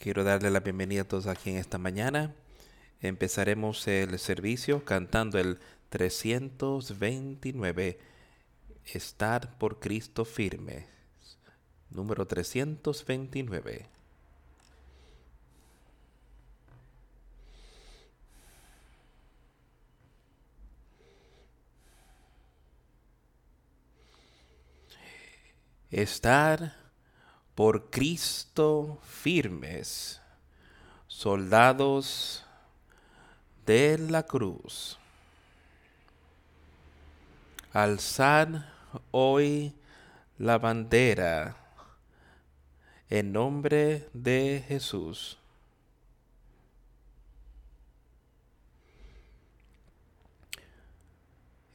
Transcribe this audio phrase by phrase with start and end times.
[0.00, 2.34] Quiero darle la bienvenida a todos aquí en esta mañana.
[3.02, 5.58] Empezaremos el servicio cantando el
[5.90, 7.98] 329,
[8.86, 10.86] Estar por Cristo firme.
[11.90, 13.90] Número 329.
[25.90, 26.79] Estar
[27.60, 30.18] por Cristo firmes,
[31.06, 32.42] soldados
[33.66, 34.98] de la cruz.
[37.74, 38.72] Alzar
[39.10, 39.74] hoy
[40.38, 41.54] la bandera
[43.10, 45.36] en nombre de Jesús.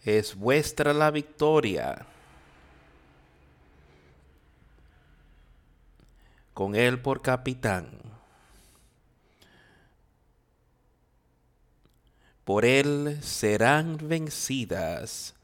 [0.03, 2.08] Es vuestra la victoria
[6.55, 7.90] con él por capitán.
[12.45, 15.36] Por él serán vencidas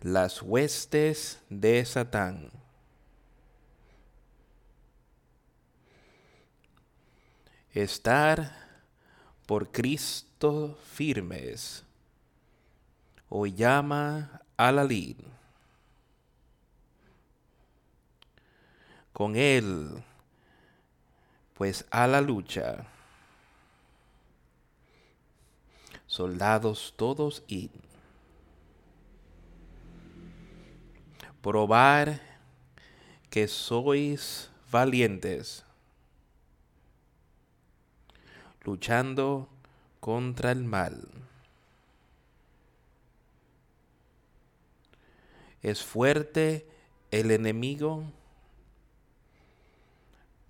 [0.00, 2.50] las huestes de Satán.
[7.74, 8.50] Estar
[9.44, 11.84] por Cristo firmes,
[13.28, 15.18] o llama a la lid.
[19.12, 20.02] Con él
[21.60, 22.86] pues a la lucha.
[26.06, 27.68] Soldados todos y
[31.42, 32.18] Probar
[33.28, 35.66] que sois valientes,
[38.64, 39.46] luchando
[40.00, 41.08] contra el mal.
[45.62, 46.66] Es fuerte
[47.10, 48.04] el enemigo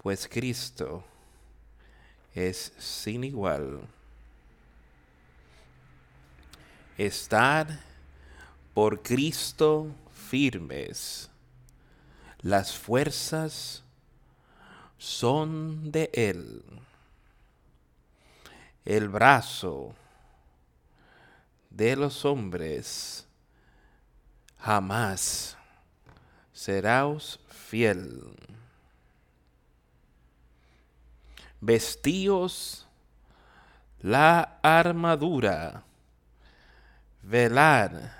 [0.03, 1.05] pues Cristo
[2.35, 3.81] es sin igual.
[6.97, 7.81] Estar
[8.73, 9.89] por Cristo
[10.31, 11.29] firmes.
[12.41, 13.83] Las fuerzas
[14.97, 16.63] son de Él.
[18.85, 19.95] El brazo
[21.69, 23.27] de los hombres
[24.59, 25.57] jamás
[26.53, 28.35] seraos fiel
[31.61, 32.87] vestíos
[34.01, 35.83] la armadura,
[37.23, 38.17] velar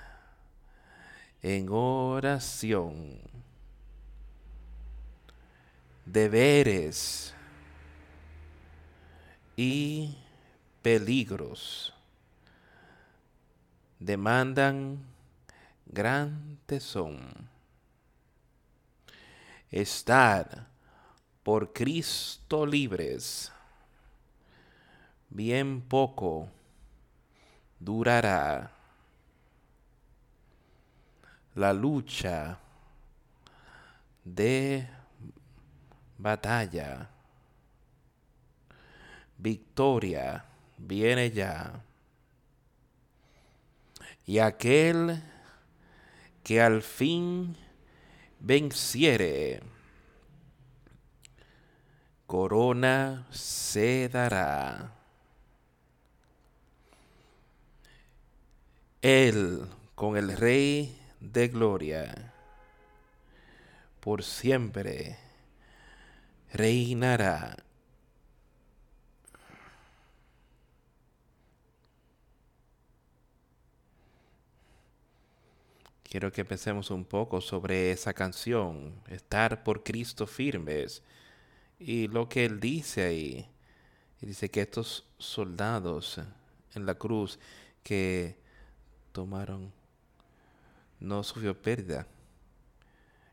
[1.41, 3.19] en oración,
[6.05, 7.33] deberes
[9.55, 10.17] y
[10.81, 11.93] peligros
[14.01, 14.99] demandan
[15.85, 17.49] gran tesón.
[19.69, 20.70] Estar
[21.43, 23.51] por Cristo libres,
[25.29, 26.47] bien poco
[27.79, 28.71] durará
[31.55, 32.59] la lucha
[34.23, 34.87] de
[36.17, 37.09] batalla.
[39.37, 40.45] Victoria
[40.77, 41.81] viene ya.
[44.25, 45.21] Y aquel
[46.43, 47.57] que al fin
[48.39, 49.63] venciere,
[52.31, 54.89] corona se dará.
[59.01, 62.33] Él con el Rey de Gloria
[63.99, 65.19] por siempre
[66.53, 67.57] reinará.
[76.03, 81.03] Quiero que pensemos un poco sobre esa canción, estar por Cristo firmes
[81.83, 83.49] y lo que él dice ahí,
[84.21, 86.21] dice que estos soldados
[86.75, 87.39] en la cruz
[87.83, 88.37] que
[89.11, 89.71] tomaron
[90.99, 92.05] no sufrió pérdida.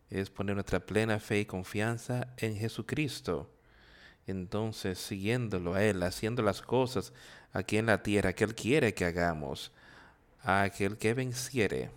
[0.09, 3.51] Es poner nuestra plena fe y confianza en Jesucristo.
[4.27, 7.12] Entonces, siguiéndolo a Él, haciendo las cosas
[7.53, 9.73] aquí en la tierra que Él quiere que hagamos,
[10.43, 11.91] a aquel que venciere.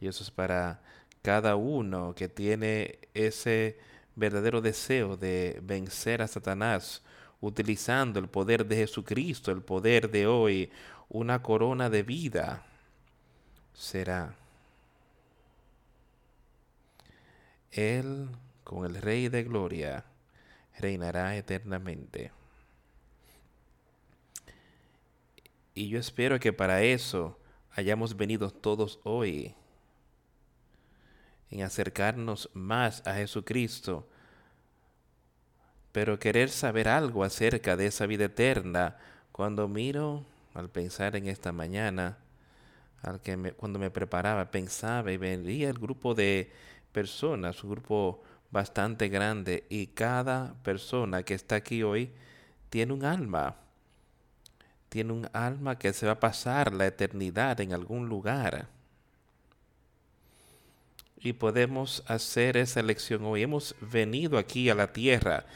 [0.00, 0.80] Y eso es para
[1.20, 3.78] cada uno que tiene ese
[4.16, 7.02] verdadero deseo de vencer a Satanás
[7.40, 10.70] utilizando el poder de Jesucristo, el poder de hoy,
[11.08, 12.66] una corona de vida
[13.74, 14.34] será.
[17.70, 18.30] Él,
[18.64, 20.04] con el Rey de Gloria,
[20.78, 22.32] reinará eternamente.
[25.74, 27.38] Y yo espero que para eso
[27.70, 29.54] hayamos venido todos hoy
[31.50, 34.06] en acercarnos más a Jesucristo,
[35.92, 38.96] pero querer saber algo acerca de esa vida eterna,
[39.32, 42.18] cuando miro al pensar en esta mañana,
[43.02, 46.50] al que cuando me preparaba, pensaba y veía el grupo de
[46.92, 52.10] personas, un grupo bastante grande, y cada persona que está aquí hoy
[52.70, 53.56] tiene un alma,
[54.88, 58.68] tiene un alma que se va a pasar la eternidad en algún lugar.
[61.18, 63.42] Y podemos hacer esa elección hoy.
[63.42, 65.46] Hemos venido aquí a la tierra.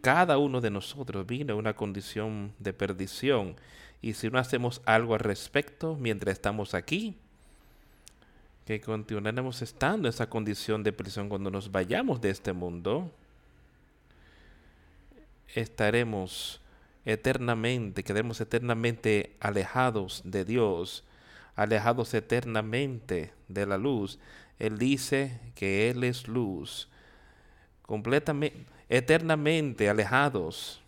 [0.00, 3.56] Cada uno de nosotros vino a una condición de perdición
[4.02, 7.16] y si no hacemos algo al respecto mientras estamos aquí,
[8.66, 13.10] que continuaremos estando en esa condición de prisión cuando nos vayamos de este mundo,
[15.54, 16.60] estaremos
[17.04, 21.04] eternamente, quedaremos eternamente alejados de Dios,
[21.54, 24.18] alejados eternamente de la luz.
[24.62, 26.88] Él dice que Él es luz,
[27.82, 30.80] completamente, eternamente alejados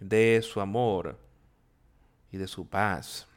[0.00, 1.16] de su amor
[2.32, 3.28] y de su paz.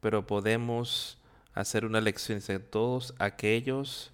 [0.00, 1.18] Pero podemos
[1.52, 4.10] hacer una lección de todos aquellos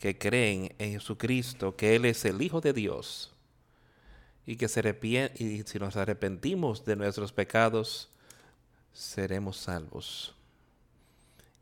[0.00, 3.32] que creen en Jesucristo, que Él es el Hijo de Dios,
[4.46, 4.80] y que se
[5.38, 8.10] y si nos arrepentimos de nuestros pecados,
[8.92, 10.34] seremos salvos.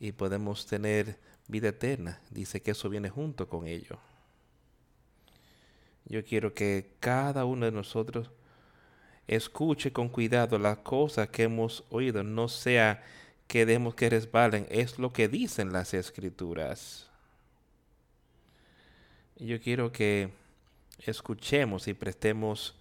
[0.01, 1.19] Y podemos tener
[1.49, 2.21] vida eterna.
[2.31, 3.99] Dice que eso viene junto con ello.
[6.05, 8.31] Yo quiero que cada uno de nosotros
[9.27, 13.05] escuche con cuidado las cosas que hemos oído, no sea
[13.47, 17.09] que demos que resbalen, es lo que dicen las escrituras.
[19.37, 20.31] Yo quiero que
[21.01, 22.75] escuchemos y prestemos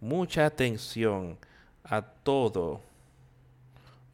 [0.00, 1.38] mucha atención
[1.82, 2.82] a todo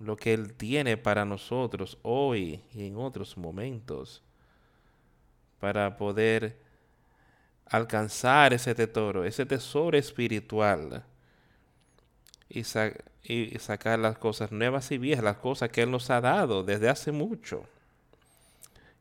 [0.03, 4.23] lo que Él tiene para nosotros hoy y en otros momentos,
[5.61, 6.59] para poder
[7.67, 11.05] alcanzar ese tesoro, ese tesoro espiritual
[12.49, 16.89] y, sacar las cosas nuevas y viejas, las cosas que Él nos ha dado desde
[16.89, 17.65] hace mucho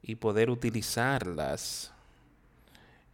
[0.03, 1.91] y poder utilizarlas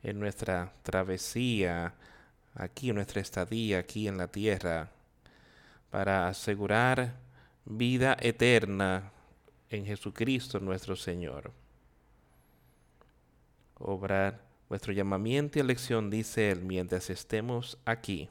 [0.03, 1.93] en nuestra travesía,
[2.53, 4.89] aquí en nuestra estadía, aquí en la tierra,
[5.89, 7.26] para asegurar
[7.69, 9.11] vida eterna
[9.69, 11.51] en Jesucristo nuestro Señor.
[13.79, 18.29] Obrar vuestro llamamiento y elección, dice Él, mientras estemos aquí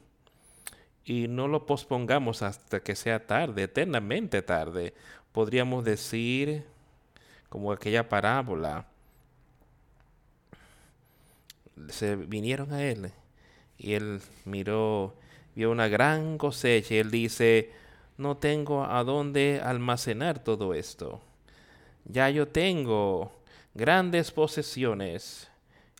[1.07, 4.93] y no lo pospongamos hasta que sea tarde, eternamente tarde.
[5.31, 6.65] Podríamos decir,
[7.47, 8.85] como aquella parábola,
[11.87, 13.11] se vinieron a él
[13.77, 15.15] y él miró,
[15.55, 17.71] vio una gran cosecha y él dice,
[18.17, 21.21] no tengo a dónde almacenar todo esto.
[22.05, 23.31] Ya yo tengo
[23.73, 25.49] grandes posesiones.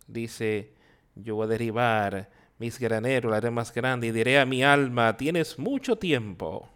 [0.06, 0.72] Dice,
[1.14, 2.28] yo voy a derribar
[2.58, 6.68] mis graneros, la haré más grande y diré a mi alma, tienes mucho tiempo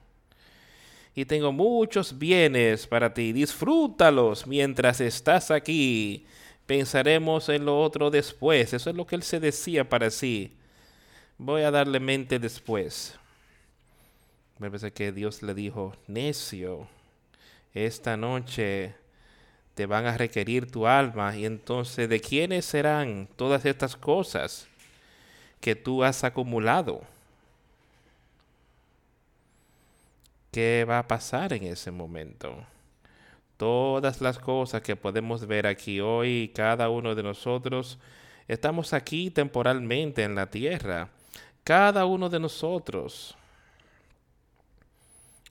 [1.15, 6.27] y tengo muchos bienes para ti, disfrútalos mientras estás aquí.
[6.67, 8.73] Pensaremos en lo otro después.
[8.73, 10.56] Eso es lo que él se decía para sí.
[11.37, 13.19] Voy a darle mente después.
[14.59, 16.87] Parece que Dios le dijo, necio,
[17.75, 18.95] esta noche
[19.75, 24.69] te van a requerir tu alma y entonces ¿de quiénes serán todas estas cosas?
[25.63, 27.03] que tú has acumulado.
[30.51, 32.67] ¿Qué va a pasar en ese momento?
[33.56, 37.99] Todas las cosas que podemos ver aquí hoy, cada uno de nosotros,
[38.49, 41.09] estamos aquí temporalmente en la tierra.
[41.63, 43.37] Cada uno de nosotros.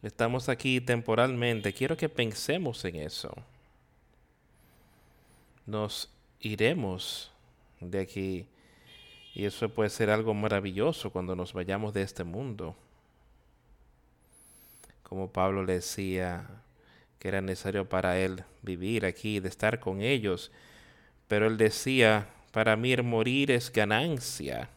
[0.04, 1.74] Estamos aquí temporalmente.
[1.74, 3.32] Quiero que pensemos en eso.
[5.66, 7.32] Nos iremos
[7.80, 8.48] de aquí
[9.34, 12.76] y eso puede ser algo maravilloso cuando nos vayamos de este mundo.
[15.04, 16.48] Como Pablo le decía
[17.20, 20.52] que era necesario para él vivir aquí, de estar con ellos.
[21.28, 24.70] Pero él decía, para mí morir es ganancia.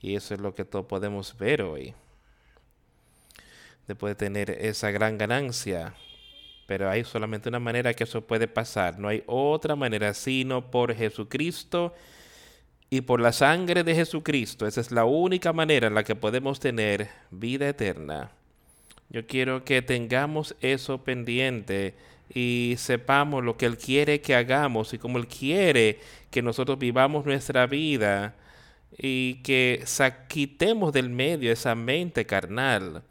[0.00, 1.94] Y eso es lo que todos podemos ver hoy.
[3.86, 5.94] De tener esa gran ganancia.
[6.66, 8.98] Pero hay solamente una manera que eso puede pasar.
[8.98, 11.94] No hay otra manera sino por Jesucristo
[12.90, 14.66] y por la sangre de Jesucristo.
[14.66, 18.30] Esa es la única manera en la que podemos tener vida eterna.
[19.08, 21.94] Yo quiero que tengamos eso pendiente
[22.34, 26.00] y sepamos lo que Él quiere que hagamos y cómo Él quiere
[26.30, 28.34] que nosotros vivamos nuestra vida
[28.98, 29.84] y que
[30.28, 33.02] quitemos del medio esa mente carnal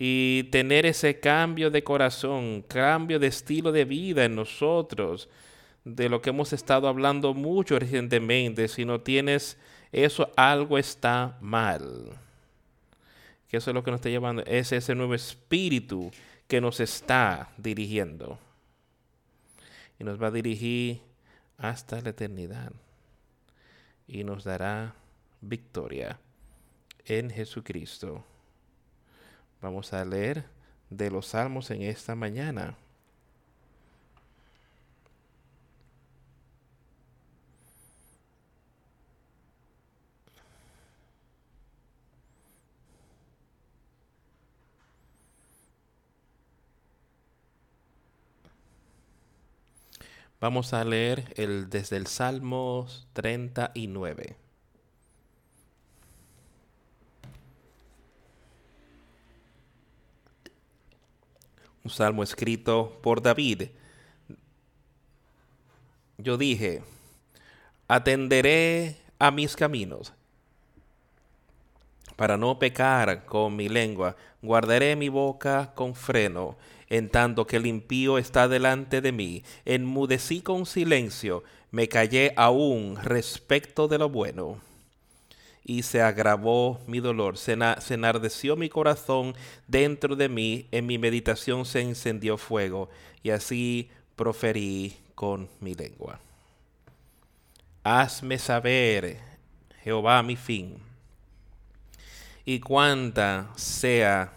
[0.00, 5.28] y tener ese cambio de corazón, cambio de estilo de vida en nosotros
[5.84, 8.68] de lo que hemos estado hablando mucho recientemente.
[8.68, 9.58] Si no tienes
[9.90, 12.16] eso, algo está mal.
[13.48, 14.44] Que eso es lo que nos está llevando.
[14.46, 16.12] Es ese nuevo espíritu
[16.46, 18.38] que nos está dirigiendo.
[19.98, 21.00] Y nos va a dirigir
[21.56, 22.70] hasta la eternidad.
[24.06, 24.94] Y nos dará
[25.40, 26.20] victoria
[27.04, 28.24] en Jesucristo.
[29.60, 30.44] Vamos a leer
[30.90, 32.76] de los salmos en esta mañana.
[50.40, 54.47] Vamos a leer el, desde el Salmo 39.
[61.88, 63.70] Un salmo escrito por David.
[66.18, 66.82] Yo dije,
[67.88, 70.12] atenderé a mis caminos
[72.14, 76.58] para no pecar con mi lengua, guardaré mi boca con freno
[76.90, 79.42] en tanto que el impío está delante de mí.
[79.64, 84.67] Enmudecí con silencio, me callé aún respecto de lo bueno.
[85.68, 89.34] Y se agravó mi dolor, se, enardeció mi corazón
[89.66, 92.88] dentro de mí, en mi meditación se encendió fuego,
[93.22, 96.20] y así proferí con mi lengua.
[97.84, 99.18] Hazme saber,
[99.84, 100.78] Jehová, mi fin,
[102.46, 104.32] y cuánta sea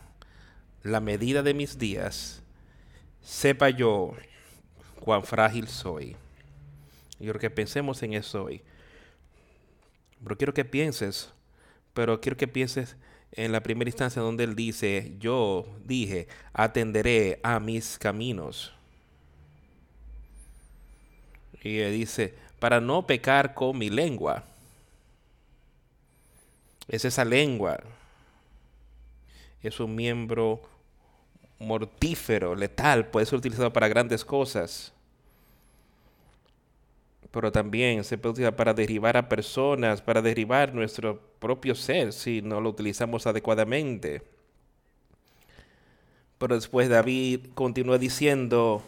[0.83, 2.41] la medida de mis días,
[3.21, 4.15] sepa yo
[4.99, 6.17] cuán frágil soy.
[7.11, 8.61] Yo quiero que pensemos en eso hoy.
[10.23, 11.31] Pero quiero que pienses,
[11.93, 12.95] pero quiero que pienses
[13.31, 18.73] en la primera instancia donde él dice, yo dije, atenderé a mis caminos.
[21.63, 24.43] Y él dice, para no pecar con mi lengua.
[26.87, 27.79] Es esa lengua.
[29.63, 30.61] Es un miembro
[31.59, 34.91] mortífero, letal, puede ser utilizado para grandes cosas.
[37.31, 42.41] Pero también se puede utilizar para derribar a personas, para derribar nuestro propio ser si
[42.41, 44.21] no lo utilizamos adecuadamente.
[46.37, 48.81] Pero después David continúa diciendo,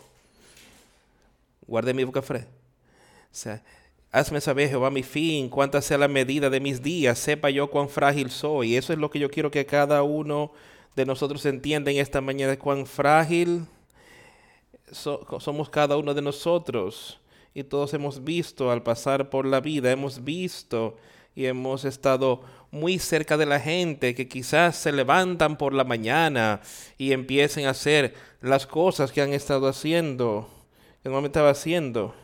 [1.68, 2.50] guarde mi boca fresca.
[2.50, 3.64] O sea,
[4.12, 7.90] hazme saber, Jehová, mi fin, cuánta sea la medida de mis días, sepa yo cuán
[7.90, 8.76] frágil soy.
[8.76, 10.52] Eso es lo que yo quiero que cada uno
[10.96, 13.66] de nosotros entienden esta mañana cuán frágil
[14.92, 17.20] somos cada uno de nosotros.
[17.54, 20.98] Y todos hemos visto al pasar por la vida, hemos visto
[21.36, 22.42] y hemos estado
[22.72, 26.62] muy cerca de la gente que quizás se levantan por la mañana
[26.98, 30.50] y empiecen a hacer las cosas que han estado haciendo,
[31.02, 32.16] que normalmente estaba haciendo,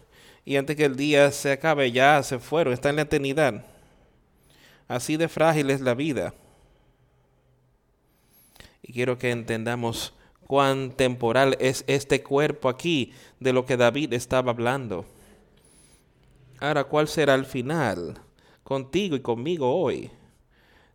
[0.46, 3.66] y antes que el día se acabe ya se fueron, están en la eternidad.
[4.88, 6.34] Así de frágil es la vida.
[8.82, 10.16] Y quiero que entendamos
[10.48, 15.06] cuán temporal es este cuerpo aquí de lo que David estaba hablando.
[16.60, 18.20] Ahora, ¿cuál será el final?
[18.64, 20.12] Contigo y conmigo hoy.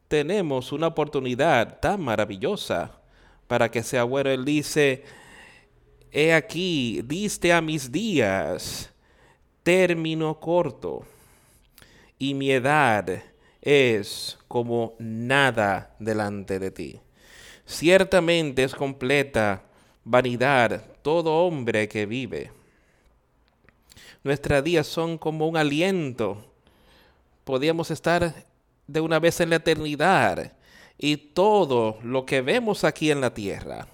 [0.08, 3.00] Tenemos una oportunidad tan maravillosa
[3.46, 4.28] para que sea bueno.
[4.28, 5.04] Él dice,
[6.12, 8.92] he aquí, diste a mis días
[9.62, 11.04] término corto,
[12.18, 13.22] y mi edad
[13.62, 17.00] es como nada delante de ti.
[17.64, 19.64] Ciertamente es completa
[20.04, 22.52] vanidad todo hombre que vive.
[24.24, 26.42] Nuestras días son como un aliento.
[27.44, 28.34] Podíamos estar
[28.86, 30.54] de una vez en la eternidad
[30.96, 33.86] y todo lo que vemos aquí en la tierra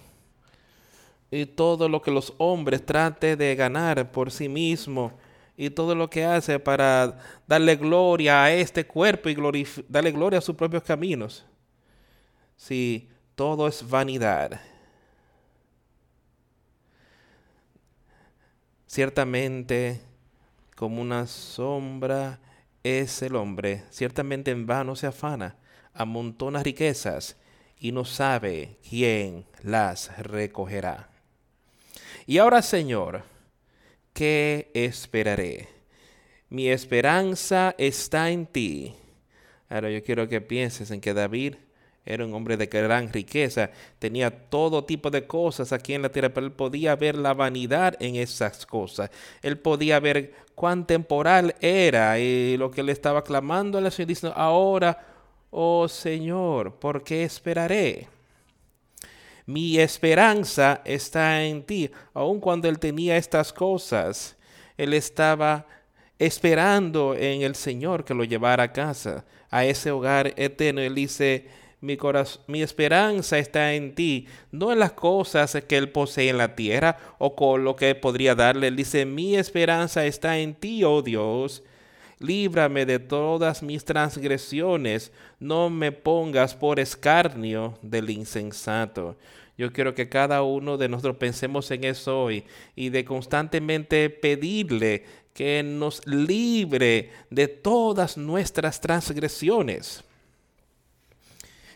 [1.32, 5.12] y todo lo que los hombres traten de ganar por sí mismos
[5.56, 7.18] y todo lo que hace para
[7.48, 11.44] darle gloria a este cuerpo y darle gloria a sus propios caminos.
[12.56, 14.60] Si todo es vanidad.
[18.86, 20.00] Ciertamente,
[20.80, 22.40] como una sombra
[22.82, 25.56] es el hombre, ciertamente en vano se afana,
[25.92, 27.36] amontona riquezas
[27.78, 31.10] y no sabe quién las recogerá.
[32.26, 33.24] Y ahora, Señor,
[34.14, 35.68] ¿qué esperaré?
[36.48, 38.94] Mi esperanza está en ti.
[39.68, 41.56] Ahora yo quiero que pienses en que David
[42.06, 46.30] era un hombre de gran riqueza, tenía todo tipo de cosas aquí en la tierra,
[46.30, 49.10] pero él podía ver la vanidad en esas cosas.
[49.42, 54.08] Él podía ver cuán temporal era y lo que le estaba clamando a la Señor
[54.08, 54.98] diciendo, ahora,
[55.50, 58.08] oh Señor, ¿por qué esperaré?
[59.46, 64.36] Mi esperanza está en ti, aun cuando él tenía estas cosas.
[64.76, 65.66] él estaba
[66.18, 70.82] esperando en el Señor que lo llevara a casa, a ese hogar eterno.
[70.82, 71.48] Él dice,
[71.80, 71.96] mi,
[72.46, 76.98] mi esperanza está en ti, no en las cosas que Él posee en la tierra
[77.18, 78.68] o con lo que podría darle.
[78.68, 81.62] Él dice, mi esperanza está en ti, oh Dios.
[82.18, 89.16] Líbrame de todas mis transgresiones, no me pongas por escarnio del insensato.
[89.56, 92.44] Yo quiero que cada uno de nosotros pensemos en eso hoy
[92.76, 100.04] y de constantemente pedirle que nos libre de todas nuestras transgresiones.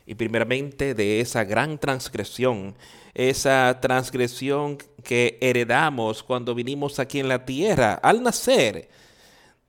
[0.06, 2.74] Y primeramente de esa gran transgresión,
[3.14, 8.88] esa transgresión que heredamos cuando vinimos aquí en la tierra al nacer.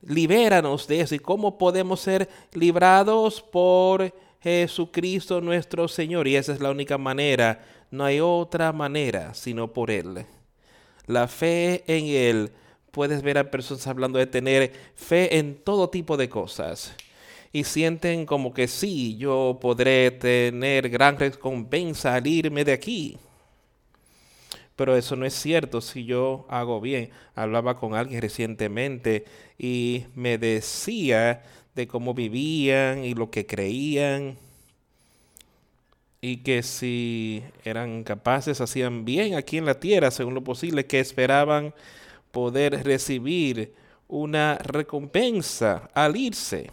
[0.01, 1.15] Libéranos de eso.
[1.15, 6.27] ¿Y cómo podemos ser librados por Jesucristo nuestro Señor?
[6.27, 7.63] Y esa es la única manera.
[7.91, 10.25] No hay otra manera sino por Él.
[11.07, 12.51] La fe en Él
[12.91, 16.95] puedes ver a personas hablando de tener fe en todo tipo de cosas.
[17.55, 23.17] Y sienten como que sí, yo podré tener gran recompensa al irme de aquí.
[24.75, 27.11] Pero eso no es cierto si yo hago bien.
[27.33, 29.23] Hablaba con alguien recientemente
[29.57, 31.43] y me decía
[31.75, 34.35] de cómo vivían y lo que creían.
[36.19, 40.99] Y que si eran capaces, hacían bien aquí en la tierra, según lo posible, que
[40.99, 41.73] esperaban
[42.33, 43.73] poder recibir
[44.09, 46.69] una recompensa al irse.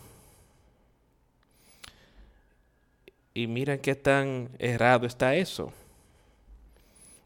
[3.35, 5.73] Y miren qué tan errado está eso.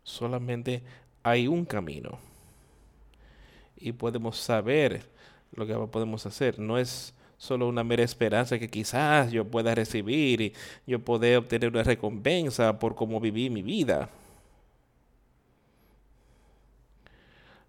[0.02, 0.82] Solamente
[1.22, 2.18] hay un camino.
[3.76, 5.02] Y podemos saber
[5.52, 6.58] lo que podemos hacer.
[6.58, 10.52] No es solo una mera esperanza que quizás yo pueda recibir y
[10.86, 14.08] yo pueda obtener una recompensa por cómo viví mi vida.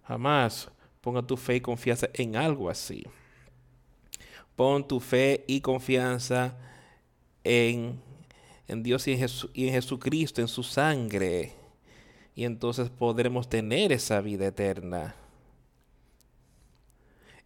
[0.06, 3.04] Jamás ponga tu fe y confianza en algo así.
[4.56, 6.56] Pon tu fe y confianza
[7.44, 8.00] en,
[8.68, 11.54] en Dios y en, Jesucristo, en su sangre.
[12.34, 15.16] Y entonces podremos tener esa vida eterna.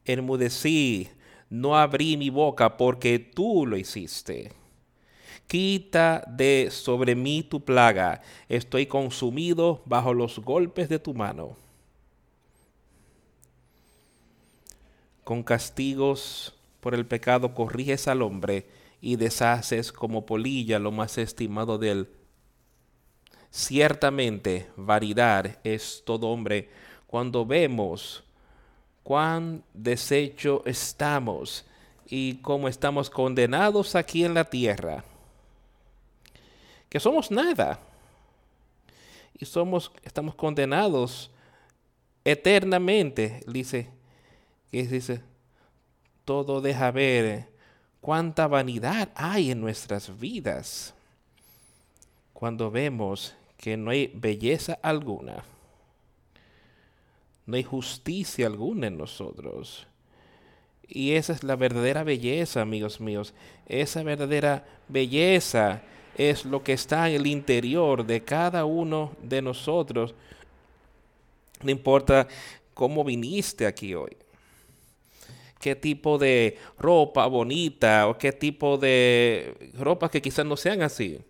[0.04, 1.08] Enmudecí,
[1.48, 4.52] no abrí mi boca porque tú lo hiciste.
[5.46, 11.56] Quita de sobre mí tu plaga, estoy consumido bajo los golpes de tu mano.
[15.24, 18.66] Con castigos por el pecado corriges al hombre
[19.02, 22.10] y deshaces como polilla lo más estimado de él.
[23.50, 26.70] Ciertamente, variedad es todo hombre
[27.08, 28.22] cuando vemos
[29.02, 31.66] cuán deshecho estamos
[32.06, 35.04] y cómo estamos condenados aquí en la tierra.
[36.88, 37.80] Que somos nada.
[39.36, 41.32] Y somos, estamos condenados
[42.24, 43.90] eternamente, dice
[44.70, 45.20] que dice,
[46.24, 47.51] todo deja ver
[48.02, 50.92] cuánta vanidad hay en nuestras vidas
[52.34, 55.44] cuando vemos que no hay belleza alguna,
[57.46, 59.86] no hay justicia alguna en nosotros.
[60.88, 63.32] Y esa es la verdadera belleza, amigos míos.
[63.66, 65.80] Esa verdadera belleza
[66.18, 70.12] es lo que está en el interior de cada uno de nosotros.
[71.62, 72.26] No importa
[72.74, 74.16] cómo viniste aquí hoy
[75.62, 81.20] qué tipo de ropa bonita o qué tipo de ropa que quizás no sean así.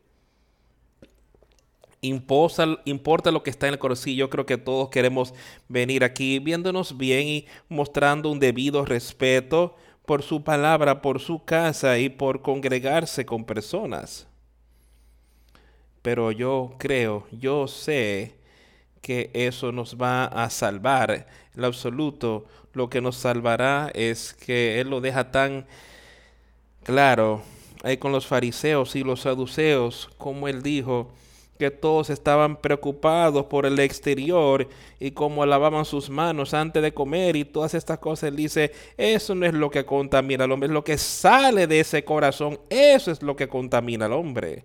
[2.00, 4.14] Importa lo que está en el corazón.
[4.14, 5.34] Yo creo que todos queremos
[5.68, 11.98] venir aquí viéndonos bien y mostrando un debido respeto por su palabra, por su casa
[11.98, 14.26] y por congregarse con personas.
[16.00, 18.34] Pero yo creo, yo sé
[19.02, 21.26] que eso nos va a salvar.
[21.54, 25.66] En absoluto, lo que nos salvará es que Él lo deja tan
[26.82, 27.42] claro
[27.82, 31.10] ahí con los fariseos y los saduceos, como Él dijo
[31.58, 37.36] que todos estaban preocupados por el exterior y cómo lavaban sus manos antes de comer
[37.36, 38.30] y todas estas cosas.
[38.30, 41.80] Él dice, eso no es lo que contamina al hombre, es lo que sale de
[41.80, 44.64] ese corazón, eso es lo que contamina al hombre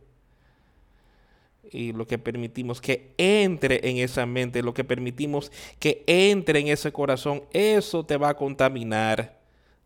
[1.72, 6.68] y lo que permitimos que entre en esa mente, lo que permitimos que entre en
[6.68, 9.40] ese corazón, eso te va a contaminar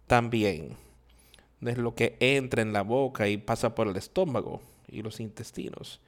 [0.08, 0.76] también.
[1.60, 5.20] No es lo que entra en la boca y pasa por el estómago y los
[5.20, 6.00] intestinos,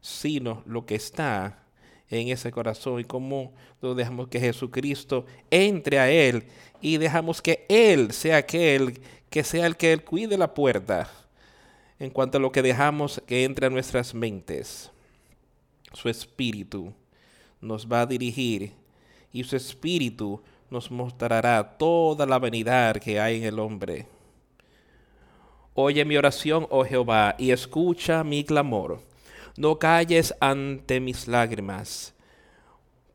[0.00, 1.62] sino lo que está
[2.10, 6.44] en ese corazón y cómo lo dejamos que Jesucristo entre a Él
[6.80, 11.10] y dejamos que Él sea aquel que sea el que Él cuide la puerta
[11.98, 14.90] en cuanto a lo que dejamos que entre a nuestras mentes
[15.92, 16.92] su espíritu
[17.60, 18.72] nos va a dirigir
[19.32, 24.06] y su espíritu nos mostrará toda la vanidad que hay en el hombre.
[25.74, 29.00] Oye mi oración, oh Jehová, y escucha mi clamor.
[29.56, 32.14] No calles ante mis lágrimas,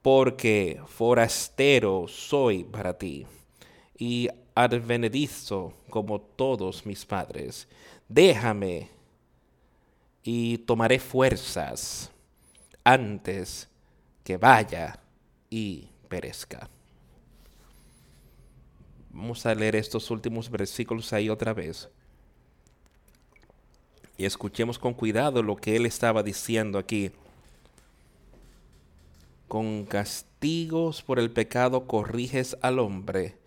[0.02, 3.26] porque forastero soy para ti,
[3.98, 7.68] y advenedizo como todos mis padres.
[8.08, 8.90] Déjame
[10.24, 12.13] y tomaré fuerzas
[12.84, 13.70] antes
[14.24, 15.00] que vaya
[15.50, 16.70] y perezca.
[19.10, 21.90] Vamos a leer estos últimos versículos ahí otra vez.
[24.18, 27.12] Y escuchemos con cuidado lo que él estaba diciendo aquí.
[29.48, 33.43] Con castigos por el pecado corriges al hombre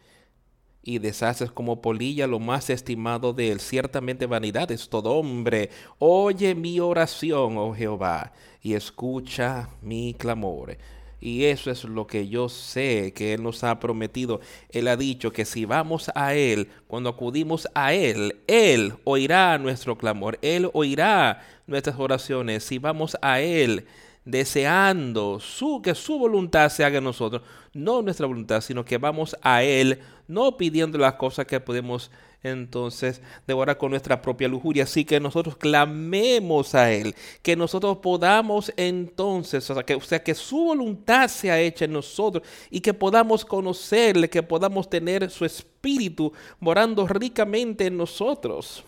[0.87, 3.61] y deshaces como polilla lo más estimado de él.
[3.61, 5.69] Ciertamente vanidad es todo hombre.
[5.99, 10.79] Oye mi oración, oh Jehová, y escucha mi clamor.
[11.21, 14.41] Y eso es lo que yo sé que Él nos ha prometido.
[14.71, 19.97] Él ha dicho que si vamos a Él, cuando acudimos a Él, Él oirá nuestro
[19.97, 22.63] clamor, Él oirá nuestras oraciones.
[22.63, 23.87] Si vamos a Él,
[24.27, 29.37] deseando su, que su voluntad se haga en nosotros, no nuestra voluntad, sino que vamos
[29.41, 32.11] a Él, no pidiendo las cosas que podemos
[32.43, 34.85] entonces devorar con nuestra propia lujuria.
[34.85, 40.57] Así que nosotros clamemos a Él, que nosotros podamos entonces, que, o sea, que su
[40.57, 47.07] voluntad sea hecha en nosotros y que podamos conocerle, que podamos tener su espíritu morando
[47.07, 48.85] ricamente en nosotros.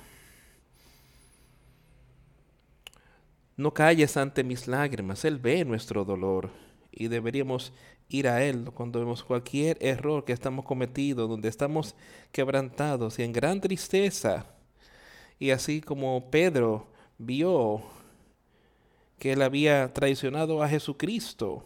[3.59, 6.51] No calles ante mis lágrimas, Él ve nuestro dolor
[6.92, 7.73] y deberíamos
[8.09, 11.97] ir a Él cuando vemos cualquier error que estamos cometido, donde estamos
[12.31, 14.47] quebrantados y en gran tristeza.
[15.40, 16.87] Y así como Pedro
[17.18, 17.83] vio
[19.18, 21.64] que él había traicionado a Jesucristo.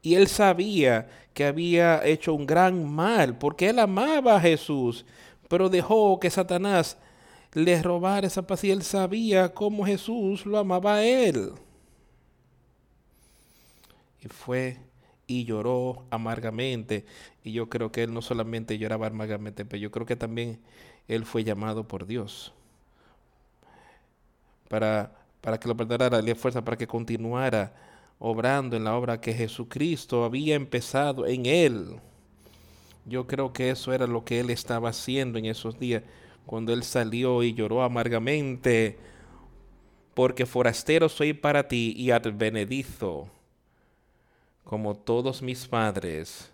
[0.00, 5.04] Y él sabía que había hecho un gran mal, porque él amaba a Jesús,
[5.48, 6.98] pero dejó que Satanás
[7.54, 11.52] le robar esa paz y él sabía cómo Jesús lo amaba a él.
[14.20, 14.78] Y fue
[15.26, 17.06] y lloró amargamente.
[17.42, 20.60] Y yo creo que él no solamente lloraba amargamente, pero yo creo que también
[21.08, 22.52] él fue llamado por Dios
[24.68, 27.72] para, para que lo perdonara, le fuerza para que continuara
[28.18, 32.00] obrando en la obra que Jesucristo había empezado en él.
[33.06, 36.02] Yo creo que eso era lo que él estaba haciendo en esos días
[36.46, 38.98] cuando él salió y lloró amargamente,
[40.14, 43.28] porque forastero soy para ti y advenedizo,
[44.64, 46.50] como todos mis padres.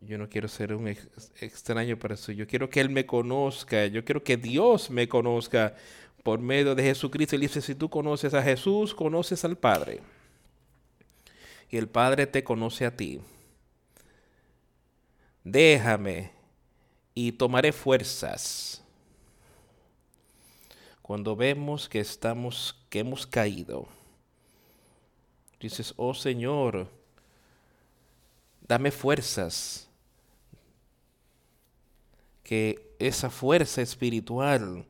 [0.00, 2.32] Yo no quiero ser un extraño para eso.
[2.32, 3.86] Yo quiero que Él me conozca.
[3.86, 5.76] Yo quiero que Dios me conozca
[6.24, 7.36] por medio de Jesucristo.
[7.36, 10.00] Él dice, si tú conoces a Jesús, conoces al Padre.
[11.70, 13.20] Y el Padre te conoce a ti.
[15.44, 16.41] Déjame
[17.14, 18.82] y tomaré fuerzas.
[21.02, 23.86] Cuando vemos que estamos, que hemos caído,
[25.60, 26.88] dices, oh Señor,
[28.66, 29.88] dame fuerzas.
[32.42, 34.84] Que esa fuerza espiritual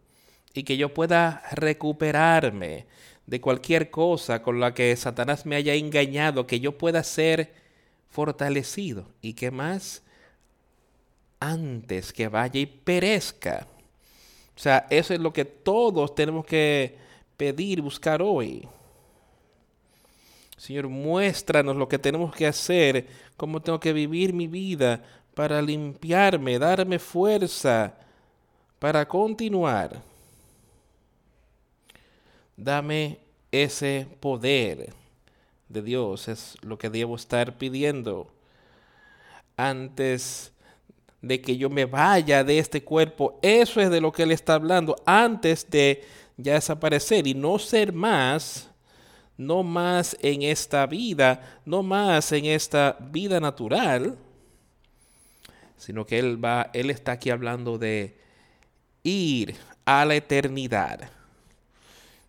[0.55, 2.87] y que yo pueda recuperarme
[3.27, 7.55] de cualquier cosa con la que Satanás me haya engañado, que yo pueda ser
[8.11, 9.07] fortalecido.
[9.23, 10.03] ¿Y qué más?
[11.43, 13.67] Antes que vaya y perezca.
[14.57, 16.97] O sea, eso es lo que todos tenemos que
[17.37, 18.69] pedir buscar hoy.
[20.57, 25.03] Señor, muéstranos lo que tenemos que hacer, cómo tengo que vivir mi vida
[25.35, 27.93] para limpiarme, darme fuerza
[28.79, 30.01] para continuar.
[32.57, 33.19] Dame
[33.51, 34.93] ese poder
[35.69, 38.31] de Dios, es lo que debo estar pidiendo
[39.57, 40.52] antes
[41.23, 43.39] de que yo me vaya de este cuerpo.
[43.41, 46.05] Eso es de lo que él está hablando antes de
[46.37, 48.69] ya desaparecer y no ser más,
[49.37, 54.19] no más en esta vida, no más en esta vida natural,
[55.77, 58.17] sino que él va, él está aquí hablando de
[59.05, 59.55] ir
[59.85, 61.11] a la eternidad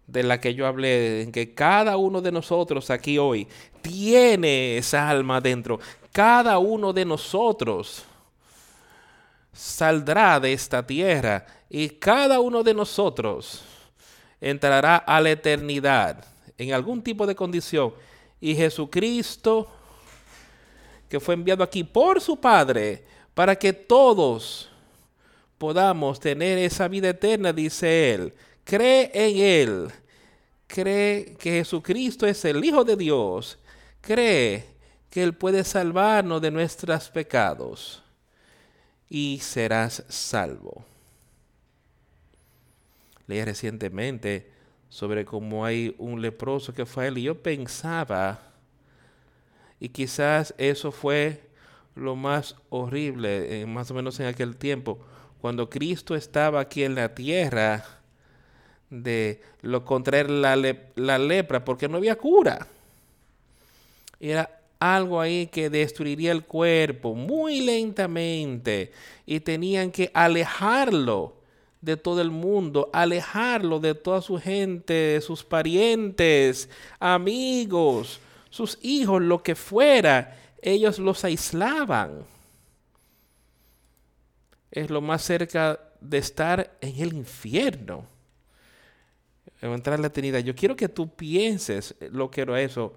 [0.06, 3.48] de la que yo hablé, en que cada uno de nosotros aquí hoy
[3.82, 5.80] tiene esa alma dentro.
[6.12, 8.06] Cada uno de nosotros
[9.54, 13.62] saldrá de esta tierra y cada uno de nosotros
[14.42, 16.26] entrará a la eternidad
[16.58, 17.94] en algún tipo de condición.
[18.42, 19.70] Y Jesucristo,
[21.08, 24.70] que fue enviado aquí por su Padre, para que todos
[25.58, 28.34] podamos tener esa vida eterna, dice Él.
[28.64, 29.92] Cree en Él.
[30.68, 33.58] Cree que Jesucristo es el Hijo de Dios.
[34.02, 34.66] Cree
[35.10, 38.03] que Él puede salvarnos de nuestros pecados
[39.14, 40.84] y serás salvo.
[43.28, 44.50] Leí recientemente
[44.90, 48.40] sobre cómo hay un leproso que fue él y yo pensaba,
[49.80, 51.44] y quizás eso fue
[51.94, 54.98] lo más horrible, eh, más o menos en aquel tiempo,
[55.40, 57.86] cuando Cristo estaba aquí en la tierra,
[58.90, 60.56] de lo contraer la,
[60.96, 62.66] la lepra, porque no había cura.
[64.20, 68.92] Era algo ahí que destruiría el cuerpo muy lentamente
[69.26, 71.36] y tenían que alejarlo
[71.80, 76.70] de todo el mundo, alejarlo de toda su gente, sus parientes,
[77.00, 78.20] amigos,
[78.50, 82.26] sus hijos, lo que fuera, ellos los aislaban.
[84.70, 88.06] Es lo más cerca de estar en el infierno.
[89.62, 90.40] Entrar en la eternidad.
[90.40, 92.94] Yo quiero que tú pienses lo que era eso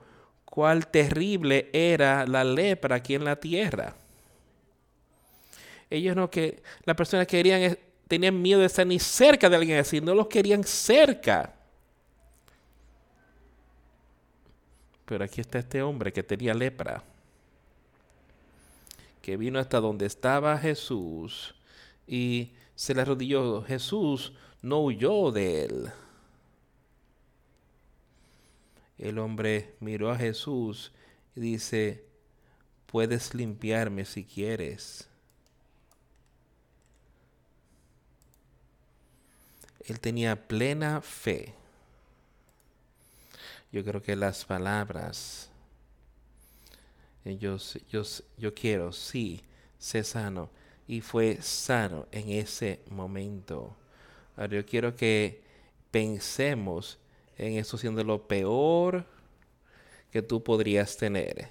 [0.46, 3.94] cuál terrible era la lepra aquí en la tierra.
[5.90, 7.76] Ellos no que las personas querían
[8.08, 11.52] tenían miedo de estar ni cerca de alguien así, no los querían cerca.
[15.04, 17.02] Pero aquí está este hombre que tenía lepra,
[19.22, 21.54] que vino hasta donde estaba Jesús
[22.06, 23.62] y se le arrodilló.
[23.62, 24.32] Jesús
[24.62, 25.92] no huyó de él.
[28.98, 30.92] El hombre miró a Jesús
[31.34, 32.04] y dice,
[32.86, 35.08] puedes limpiarme si quieres.
[39.86, 41.54] Él tenía plena fe.
[43.70, 45.50] Yo creo que las palabras,
[47.24, 47.58] yo,
[48.54, 49.42] quiero, sí,
[49.78, 50.50] sé sano.
[50.88, 53.76] Y fue sano en ese momento.
[54.36, 55.42] Ahora yo quiero que
[55.90, 56.98] pensemos
[57.38, 59.06] en eso siendo lo peor
[60.10, 61.48] que tú podrías tener.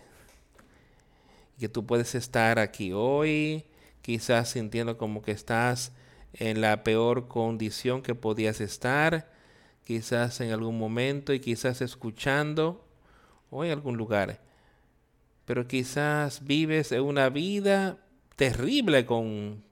[1.59, 3.65] Que tú puedes estar aquí hoy,
[4.01, 5.91] quizás sintiendo como que estás
[6.33, 9.31] en la peor condición que podías estar,
[9.83, 12.85] quizás en algún momento y quizás escuchando
[13.49, 14.41] o en algún lugar.
[15.45, 17.97] Pero quizás vives una vida
[18.35, 19.63] terrible con,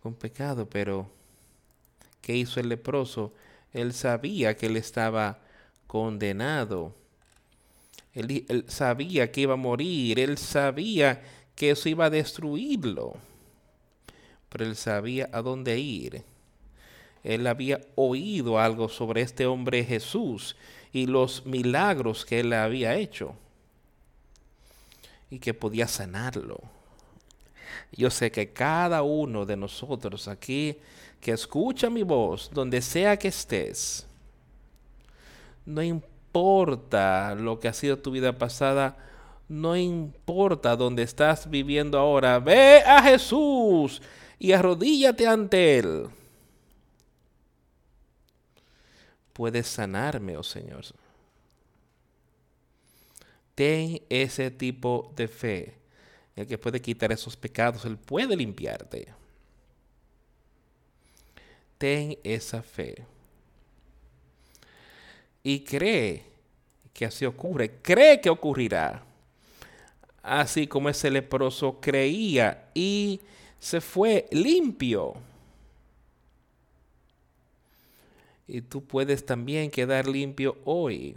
[0.00, 1.08] con pecado, pero
[2.20, 3.32] ¿qué hizo el leproso?
[3.74, 5.40] Él sabía que él estaba
[5.88, 6.94] condenado.
[8.14, 10.20] Él, sabía que iba a morir.
[10.20, 11.22] Él sabía
[11.56, 13.16] que eso iba a destruirlo.
[14.48, 16.22] Pero él sabía a dónde ir.
[17.24, 20.56] Él había oído algo sobre este hombre Jesús
[20.92, 23.34] y los milagros que él había hecho.
[25.30, 26.60] Y que podía sanarlo.
[27.90, 30.76] Yo sé que cada uno de nosotros aquí
[31.24, 34.06] que escucha mi voz, donde sea que estés,
[35.64, 38.98] no importa lo que ha sido tu vida pasada,
[39.48, 44.02] no importa dónde estás viviendo ahora, ve a Jesús
[44.38, 46.08] y arrodíllate ante Él.
[49.32, 50.84] Puedes sanarme, oh Señor.
[53.54, 55.78] Ten ese tipo de fe,
[56.36, 59.23] el que puede quitar esos pecados, Él puede limpiarte
[61.78, 63.04] ten esa fe.
[65.42, 66.22] Y cree
[66.92, 69.04] que así ocurre, cree que ocurrirá.
[70.22, 73.20] Así como ese leproso creía y
[73.58, 75.14] se fue limpio.
[78.46, 81.16] Y tú puedes también quedar limpio hoy.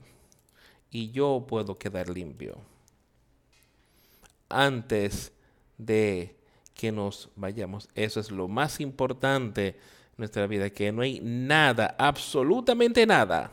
[0.91, 2.57] Y yo puedo quedar limpio.
[4.49, 5.31] Antes
[5.77, 6.35] de
[6.73, 7.89] que nos vayamos.
[7.95, 9.75] Eso es lo más importante
[10.17, 13.51] nuestra vida, que no hay nada, absolutamente nada,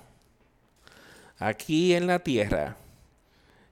[1.39, 2.77] aquí en la tierra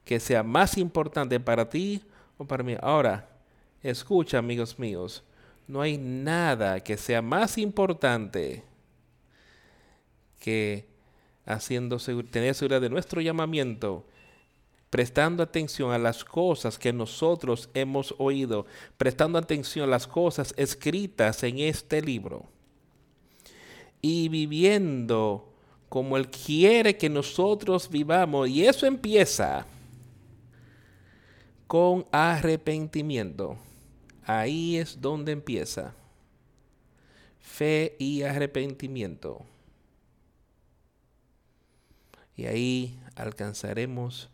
[0.04, 2.02] que sea más importante para ti
[2.36, 2.76] o para mí.
[2.80, 3.28] Ahora,
[3.82, 5.22] escucha, amigos míos,
[5.66, 8.62] no hay nada que sea más importante
[10.38, 10.86] que
[11.46, 11.98] haciendo
[12.30, 14.04] tener seguridad de nuestro llamamiento,
[14.90, 18.66] prestando atención a las cosas que nosotros hemos oído,
[18.98, 22.51] prestando atención a las cosas escritas en este libro
[24.02, 25.48] y viviendo
[25.88, 28.48] como Él quiere que nosotros vivamos.
[28.48, 29.64] Y eso empieza
[31.66, 33.56] con arrepentimiento.
[34.24, 35.94] Ahí es donde empieza.
[37.40, 39.44] Fe y arrepentimiento.
[42.36, 44.28] Y ahí alcanzaremos,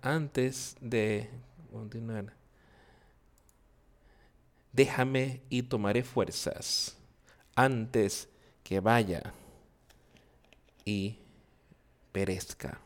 [0.00, 1.28] antes de
[1.72, 2.32] continuar,
[4.72, 6.96] déjame y tomaré fuerzas
[7.56, 8.28] antes
[8.66, 9.32] que vaya
[10.84, 11.20] y
[12.10, 12.80] perezca.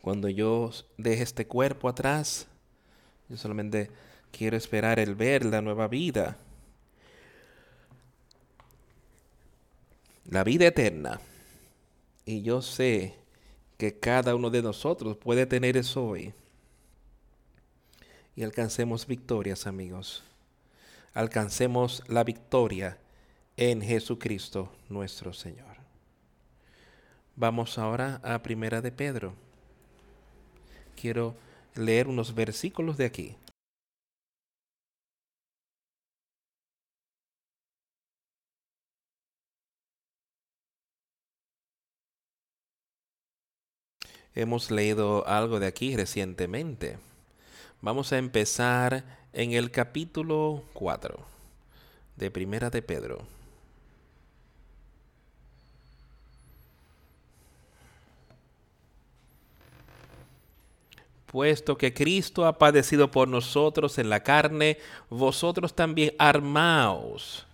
[0.00, 2.46] Cuando yo deje este cuerpo atrás,
[3.28, 3.90] yo solamente
[4.30, 6.38] quiero esperar el ver la nueva vida.
[10.24, 11.20] La vida eterna.
[12.24, 13.14] Y yo sé
[13.76, 16.32] que cada uno de nosotros puede tener eso hoy.
[18.34, 20.24] Y alcancemos victorias, amigos.
[21.16, 22.98] Alcancemos la victoria
[23.56, 25.78] en Jesucristo nuestro Señor.
[27.36, 29.32] Vamos ahora a Primera de Pedro.
[30.94, 31.34] Quiero
[31.74, 33.34] leer unos versículos de aquí.
[44.34, 46.98] Hemos leído algo de aquí recientemente.
[47.86, 51.20] Vamos a empezar en el capítulo 4
[52.16, 53.20] de Primera de Pedro.
[61.26, 67.46] Puesto que Cristo ha padecido por nosotros en la carne, vosotros también armaos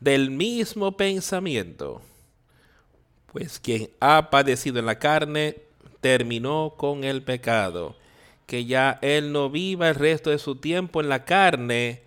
[0.00, 2.02] del mismo pensamiento.
[3.32, 5.56] Pues quien ha padecido en la carne,
[6.02, 7.96] terminó con el pecado,
[8.50, 12.02] que ya él no viva el resto de su tiempo en la carne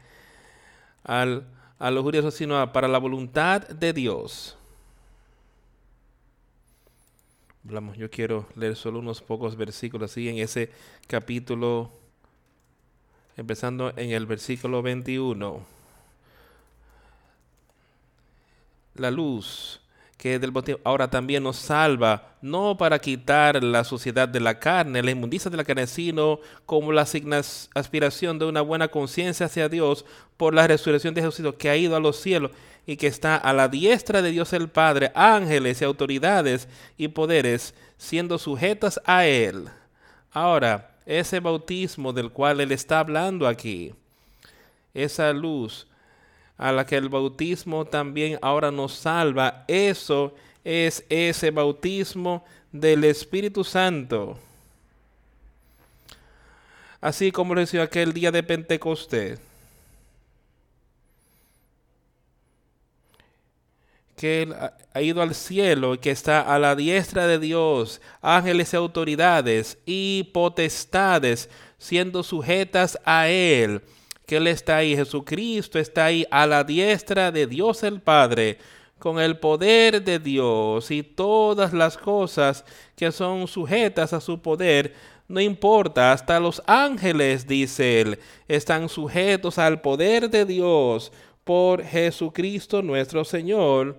[1.05, 1.47] al,
[1.79, 4.57] a los judíos, sino para la voluntad de Dios.
[7.63, 10.69] Hablamos, yo quiero leer solo unos pocos versículos así en ese
[11.07, 11.93] capítulo,
[13.37, 15.65] empezando en el versículo 21.
[18.95, 19.79] La luz
[20.23, 20.53] que del
[20.85, 25.57] ahora también nos salva, no para quitar la suciedad de la carne, la inmundicia de
[25.57, 27.05] la carne, sino como la
[27.75, 30.05] aspiración de una buena conciencia hacia Dios
[30.37, 32.51] por la resurrección de Jesús que ha ido a los cielos
[32.87, 37.75] y que está a la diestra de Dios el Padre, ángeles y autoridades y poderes
[37.97, 39.67] siendo sujetas a Él.
[40.31, 43.93] Ahora, ese bautismo del cual Él está hablando aquí,
[44.93, 45.85] esa luz,
[46.57, 49.65] a la que el bautismo también ahora nos salva.
[49.67, 54.37] Eso es ese bautismo del Espíritu Santo.
[57.01, 59.39] Así como lo decía aquel día de Pentecostés.
[64.15, 64.55] que él
[64.93, 69.77] ha ido al cielo y que está a la diestra de Dios, ángeles y autoridades
[69.85, 73.81] y potestades siendo sujetas a Él
[74.33, 78.57] Él está ahí, Jesucristo está ahí a la diestra de Dios el Padre,
[78.99, 82.63] con el poder de Dios y todas las cosas
[82.95, 84.93] que son sujetas a su poder,
[85.27, 91.11] no importa, hasta los ángeles, dice él, están sujetos al poder de Dios
[91.43, 93.97] por Jesucristo nuestro Señor,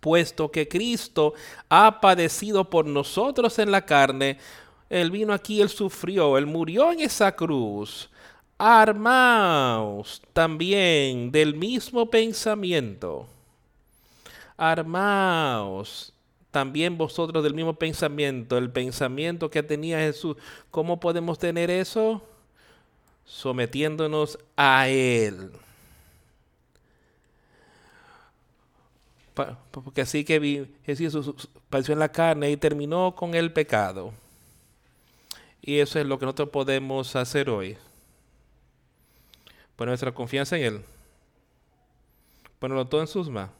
[0.00, 1.34] puesto que Cristo
[1.68, 4.38] ha padecido por nosotros en la carne,
[4.88, 8.10] Él vino aquí, Él sufrió, Él murió en esa cruz
[8.62, 13.26] Armaos también del mismo pensamiento.
[14.58, 16.12] Armaos
[16.50, 20.36] también vosotros del mismo pensamiento, el pensamiento que tenía Jesús.
[20.70, 22.20] ¿Cómo podemos tener eso?
[23.24, 25.52] Sometiéndonos a Él.
[29.70, 34.12] Porque así que Jesús padeció en la carne y terminó con el pecado.
[35.62, 37.78] Y eso es lo que nosotros podemos hacer hoy.
[39.80, 40.82] Poner nuestra confianza en Él.
[42.58, 43.54] Ponerlo todo en sus manos.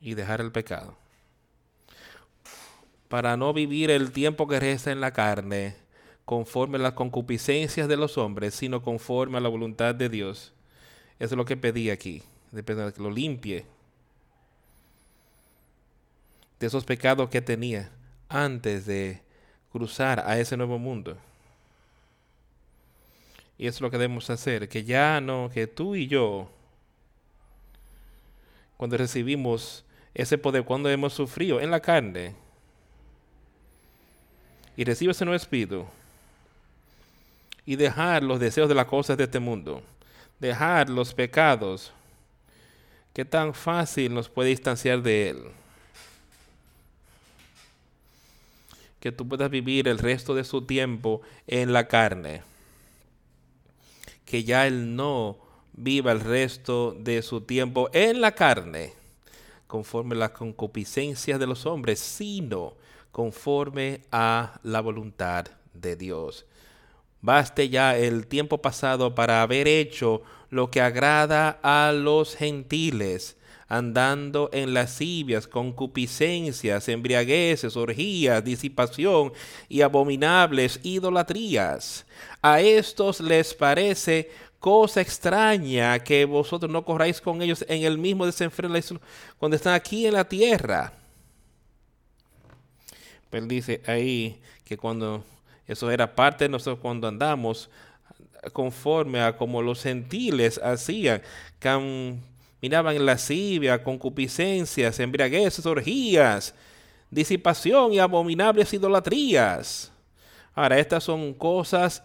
[0.00, 0.96] Y dejar el pecado.
[3.08, 5.74] Para no vivir el tiempo que resta en la carne
[6.24, 10.52] conforme a las concupiscencias de los hombres, sino conforme a la voluntad de Dios.
[11.18, 12.22] Eso es lo que pedí aquí.
[12.52, 13.66] Depende de que lo limpie
[16.60, 17.90] de esos pecados que tenía
[18.28, 19.22] antes de
[19.72, 21.18] cruzar a ese nuevo mundo.
[23.62, 26.50] Y eso es lo que debemos hacer, que ya no, que tú y yo,
[28.76, 32.34] cuando recibimos ese poder, cuando hemos sufrido en la carne,
[34.76, 35.86] y recibes ese nuevo espíritu,
[37.64, 39.80] y dejar los deseos de las cosas de este mundo,
[40.40, 41.92] dejar los pecados,
[43.12, 45.38] que tan fácil nos puede distanciar de Él.
[48.98, 52.42] Que tú puedas vivir el resto de su tiempo en la carne
[54.32, 55.36] que ya él no
[55.74, 58.94] viva el resto de su tiempo en la carne,
[59.66, 62.72] conforme a las concupiscencias de los hombres, sino
[63.10, 66.46] conforme a la voluntad de Dios.
[67.20, 73.36] Baste ya el tiempo pasado para haber hecho lo que agrada a los gentiles,
[73.72, 79.32] andando en lascivias, concupiscencias, embriagueces, orgías, disipación
[79.66, 82.04] y abominables idolatrías.
[82.42, 88.26] A estos les parece cosa extraña que vosotros no corráis con ellos en el mismo
[88.26, 88.74] desenfreno
[89.38, 90.92] cuando están aquí en la tierra.
[93.30, 95.24] Él dice ahí que cuando
[95.66, 97.70] eso era parte de nosotros cuando andamos
[98.52, 101.22] conforme a como los gentiles hacían,
[102.62, 106.54] miraban lascivia, concupiscencias, embriagueces, orgías,
[107.10, 109.90] disipación y abominables idolatrías.
[110.54, 112.04] Ahora, estas son cosas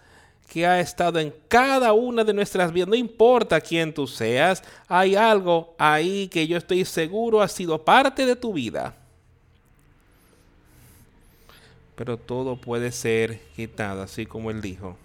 [0.52, 2.90] que ha estado en cada una de nuestras vidas.
[2.90, 8.26] No importa quién tú seas, hay algo ahí que yo estoy seguro ha sido parte
[8.26, 8.96] de tu vida.
[11.96, 14.98] Pero todo puede ser quitado, así como él dijo.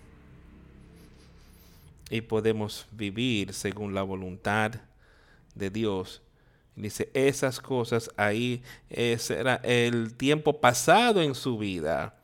[2.08, 4.72] Y podemos vivir según la voluntad
[5.54, 6.22] de Dios.
[6.74, 12.14] Dice, esas cosas ahí, ese era el tiempo pasado en su vida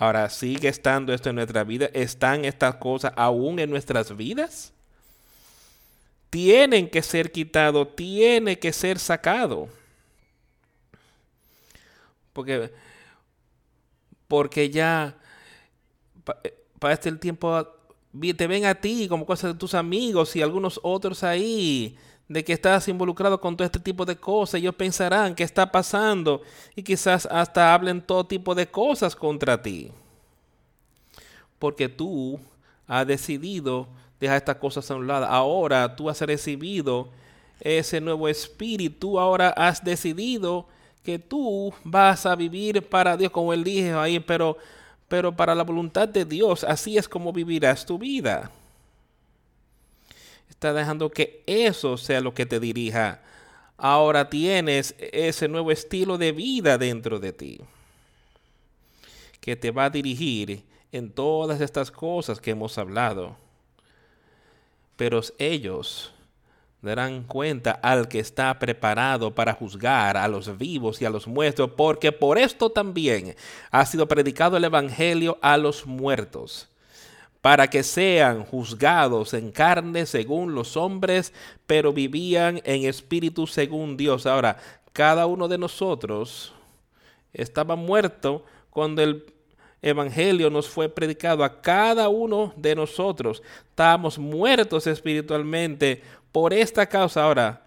[0.00, 1.90] Ahora, ¿sigue estando esto en nuestra vida?
[1.92, 4.72] ¿Están estas cosas aún en nuestras vidas?
[6.30, 9.68] Tienen que ser quitados, tiene que ser sacado.
[12.32, 12.72] Porque,
[14.28, 15.16] porque ya
[16.44, 17.66] eh, para este el tiempo
[18.36, 21.98] te ven a ti como cosas de tus amigos y algunos otros ahí
[22.28, 24.56] de que estás involucrado con todo este tipo de cosas.
[24.60, 26.42] Ellos pensarán que está pasando
[26.76, 29.90] y quizás hasta hablen todo tipo de cosas contra ti.
[31.58, 32.38] Porque tú
[32.86, 33.88] has decidido
[34.20, 35.26] dejar estas cosas a un lado.
[35.26, 37.08] Ahora tú has recibido
[37.60, 39.18] ese nuevo espíritu.
[39.18, 40.66] Ahora has decidido
[41.02, 44.58] que tú vas a vivir para Dios, como él dijo ahí, pero,
[45.08, 46.62] pero para la voluntad de Dios.
[46.62, 48.50] Así es como vivirás tu vida
[50.58, 53.22] está dejando que eso sea lo que te dirija.
[53.76, 57.60] Ahora tienes ese nuevo estilo de vida dentro de ti
[59.40, 63.36] que te va a dirigir en todas estas cosas que hemos hablado.
[64.96, 66.12] Pero ellos
[66.82, 71.70] darán cuenta al que está preparado para juzgar a los vivos y a los muertos,
[71.76, 73.36] porque por esto también
[73.70, 76.68] ha sido predicado el Evangelio a los muertos
[77.40, 81.32] para que sean juzgados en carne según los hombres,
[81.66, 84.26] pero vivían en espíritu según Dios.
[84.26, 84.58] Ahora,
[84.92, 86.52] cada uno de nosotros
[87.32, 89.24] estaba muerto cuando el
[89.80, 93.42] evangelio nos fue predicado a cada uno de nosotros.
[93.70, 97.22] Estábamos muertos espiritualmente por esta causa.
[97.22, 97.62] Ahora,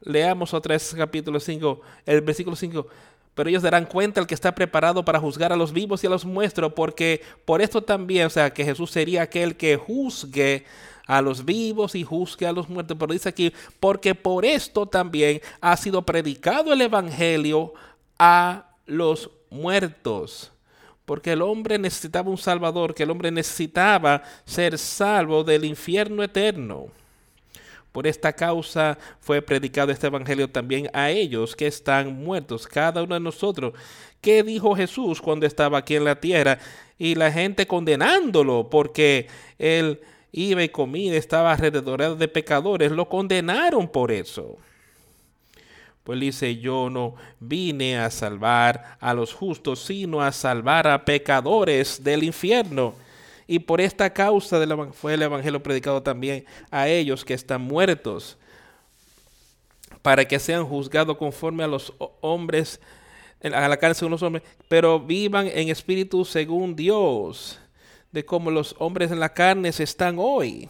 [0.00, 2.86] leamos otra vez capítulo 5, el versículo 5
[3.34, 6.10] pero ellos darán cuenta al que está preparado para juzgar a los vivos y a
[6.10, 10.64] los muestros, porque por esto también, o sea, que Jesús sería aquel que juzgue
[11.06, 12.96] a los vivos y juzgue a los muertos.
[12.98, 17.74] Pero dice aquí, porque por esto también ha sido predicado el Evangelio
[18.18, 20.52] a los muertos.
[21.04, 26.86] Porque el hombre necesitaba un Salvador, que el hombre necesitaba ser salvo del infierno eterno.
[27.94, 33.14] Por esta causa fue predicado este evangelio también a ellos que están muertos, cada uno
[33.14, 33.72] de nosotros.
[34.20, 36.58] ¿Qué dijo Jesús cuando estaba aquí en la tierra?
[36.98, 39.28] Y la gente condenándolo porque
[39.60, 40.00] él
[40.32, 44.58] iba y comía, estaba alrededor de pecadores, lo condenaron por eso.
[46.02, 52.02] Pues dice, yo no vine a salvar a los justos, sino a salvar a pecadores
[52.02, 53.03] del infierno.
[53.46, 54.60] Y por esta causa
[54.92, 58.38] fue el Evangelio predicado también a ellos que están muertos,
[60.02, 62.80] para que sean juzgados conforme a los hombres,
[63.42, 67.58] a la carne según los hombres, pero vivan en espíritu según Dios,
[68.12, 70.68] de como los hombres en la carne se están hoy.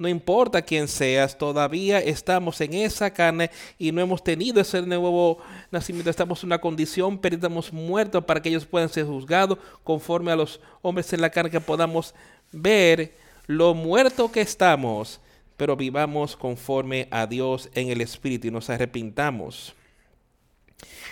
[0.00, 5.36] No importa quién seas, todavía estamos en esa carne y no hemos tenido ese nuevo
[5.70, 6.08] nacimiento.
[6.08, 10.36] Estamos en una condición, pero estamos muertos para que ellos puedan ser juzgados conforme a
[10.36, 12.14] los hombres en la carne, que podamos
[12.50, 13.12] ver
[13.46, 15.20] lo muerto que estamos,
[15.58, 19.74] pero vivamos conforme a Dios en el Espíritu y nos arrepintamos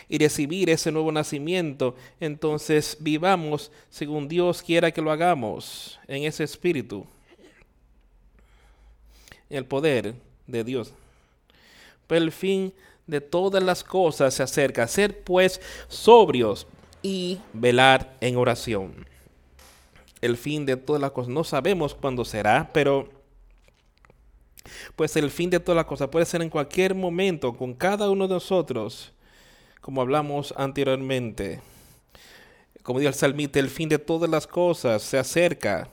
[0.09, 6.45] y recibir ese nuevo nacimiento, entonces vivamos según Dios quiera que lo hagamos en ese
[6.45, 7.07] espíritu
[9.51, 10.15] el poder
[10.47, 10.93] de Dios.
[12.07, 12.73] Pero el fin
[13.07, 14.87] de todas las cosas se acerca.
[14.87, 16.67] Ser pues sobrios
[17.03, 19.07] y velar en oración.
[20.21, 21.31] El fin de todas las cosas.
[21.31, 23.09] No sabemos cuándo será, pero
[24.97, 28.29] pues el fin de todas las cosas puede ser en cualquier momento con cada uno
[28.29, 29.13] de nosotros,
[29.81, 31.61] como hablamos anteriormente.
[32.83, 35.89] Como dijo el salmista, el fin de todas las cosas se acerca.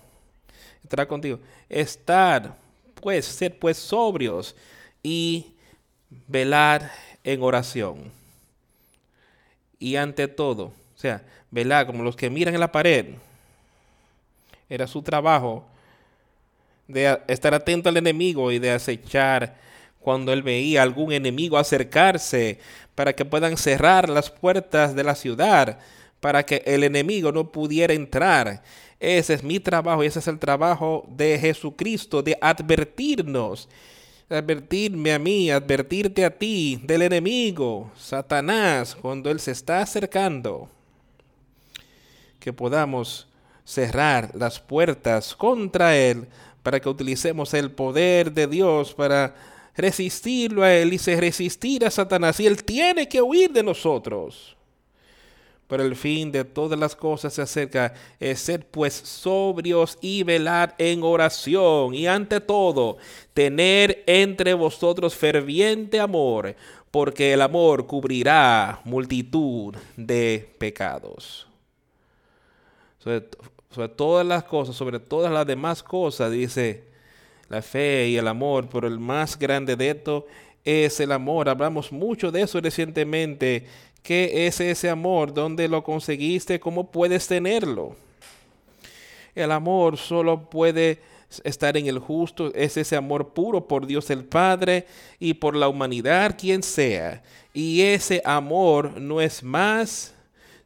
[0.82, 1.40] Estará contigo.
[1.70, 2.58] Estar
[3.06, 4.56] pues, ser pues sobrios
[5.04, 5.54] y
[6.26, 6.92] velar
[7.24, 8.12] en oración.
[9.78, 13.10] Y ante todo, o sea, velar como los que miran en la pared.
[14.68, 15.64] Era su trabajo
[16.88, 19.56] de estar atento al enemigo y de acechar
[20.00, 22.58] cuando él veía algún enemigo acercarse
[22.96, 25.78] para que puedan cerrar las puertas de la ciudad,
[26.20, 28.64] para que el enemigo no pudiera entrar.
[29.00, 33.68] Ese es mi trabajo y ese es el trabajo de Jesucristo, de advertirnos,
[34.30, 40.70] advertirme a mí, advertirte a ti del enemigo, Satanás, cuando él se está acercando.
[42.40, 43.28] Que podamos
[43.64, 46.28] cerrar las puertas contra él
[46.66, 49.36] para que utilicemos el poder de Dios para
[49.76, 52.40] resistirlo a Él y se resistir a Satanás.
[52.40, 54.55] Y Él tiene que huir de nosotros.
[55.68, 60.76] Pero el fin de todas las cosas se acerca es ser pues sobrios y velar
[60.78, 62.98] en oración y ante todo
[63.34, 66.56] tener entre vosotros ferviente amor,
[66.92, 71.48] porque el amor cubrirá multitud de pecados.
[73.00, 73.28] Sobre,
[73.72, 76.84] sobre todas las cosas, sobre todas las demás cosas, dice,
[77.50, 80.28] la fe y el amor, pero el más grande de esto
[80.64, 81.48] es el amor.
[81.48, 83.68] Hablamos mucho de eso recientemente.
[84.06, 85.34] ¿Qué es ese amor?
[85.34, 86.60] ¿Dónde lo conseguiste?
[86.60, 87.96] ¿Cómo puedes tenerlo?
[89.34, 91.00] El amor solo puede
[91.44, 94.86] estar en el justo, es ese amor puro por Dios el Padre
[95.20, 97.24] y por la humanidad, quien sea.
[97.52, 100.14] Y ese amor no es más,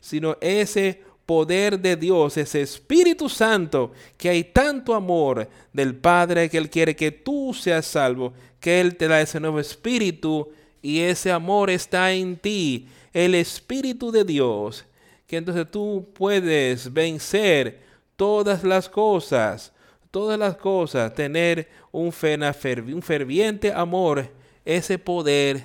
[0.01, 6.57] sino ese poder de Dios, ese Espíritu Santo, que hay tanto amor del Padre que
[6.57, 10.49] Él quiere que tú seas salvo, que Él te da ese nuevo espíritu
[10.81, 14.85] y ese amor está en ti, el Espíritu de Dios,
[15.27, 17.81] que entonces tú puedes vencer
[18.15, 19.71] todas las cosas,
[20.11, 24.29] todas las cosas, tener un, un ferviente amor,
[24.65, 25.63] ese poder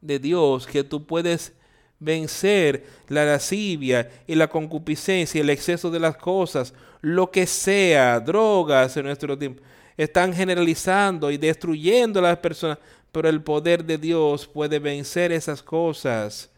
[0.00, 1.52] de Dios que tú puedes
[1.98, 8.96] vencer la lascivia y la concupiscencia, el exceso de las cosas, lo que sea, drogas
[8.96, 9.62] en nuestro tiempo,
[9.96, 12.78] están generalizando y destruyendo a las personas,
[13.10, 16.50] pero el poder de Dios puede vencer esas cosas.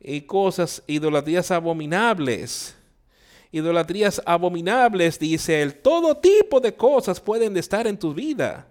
[0.00, 2.76] Y cosas, idolatrías abominables.
[3.50, 5.74] Idolatrías abominables, dice él.
[5.74, 8.68] Todo tipo de cosas pueden estar en tu vida.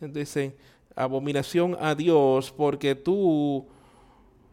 [0.00, 0.56] Dice,
[0.96, 3.66] abominación a Dios porque tú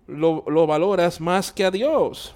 [0.07, 2.33] lo, valoras más que a Dios.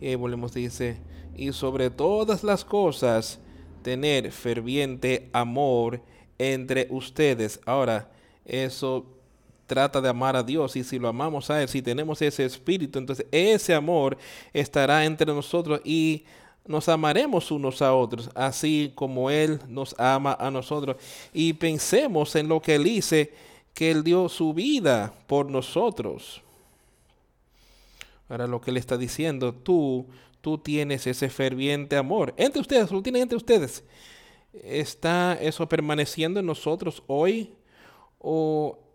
[0.00, 0.98] Y volvemos, dice,
[1.36, 3.38] y sobre todas las cosas,
[3.82, 6.02] tener ferviente amor
[6.38, 7.60] entre ustedes.
[7.66, 8.10] Ahora,
[8.44, 9.06] eso
[9.70, 12.98] trata de amar a Dios y si lo amamos a Él, si tenemos ese espíritu,
[12.98, 14.18] entonces ese amor
[14.52, 16.24] estará entre nosotros y
[16.66, 20.96] nos amaremos unos a otros, así como Él nos ama a nosotros.
[21.32, 23.32] Y pensemos en lo que Él dice
[23.72, 26.42] que Él dio su vida por nosotros.
[28.28, 30.04] Ahora lo que Él está diciendo, tú,
[30.40, 32.34] tú tienes ese ferviente amor.
[32.36, 33.84] Entre ustedes, lo tienen entre ustedes.
[34.52, 37.52] ¿Está eso permaneciendo en nosotros hoy?
[38.18, 38.89] ¿O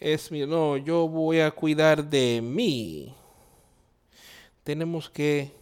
[0.00, 3.14] es, no, yo voy a cuidar de mí?
[4.64, 5.52] Tenemos que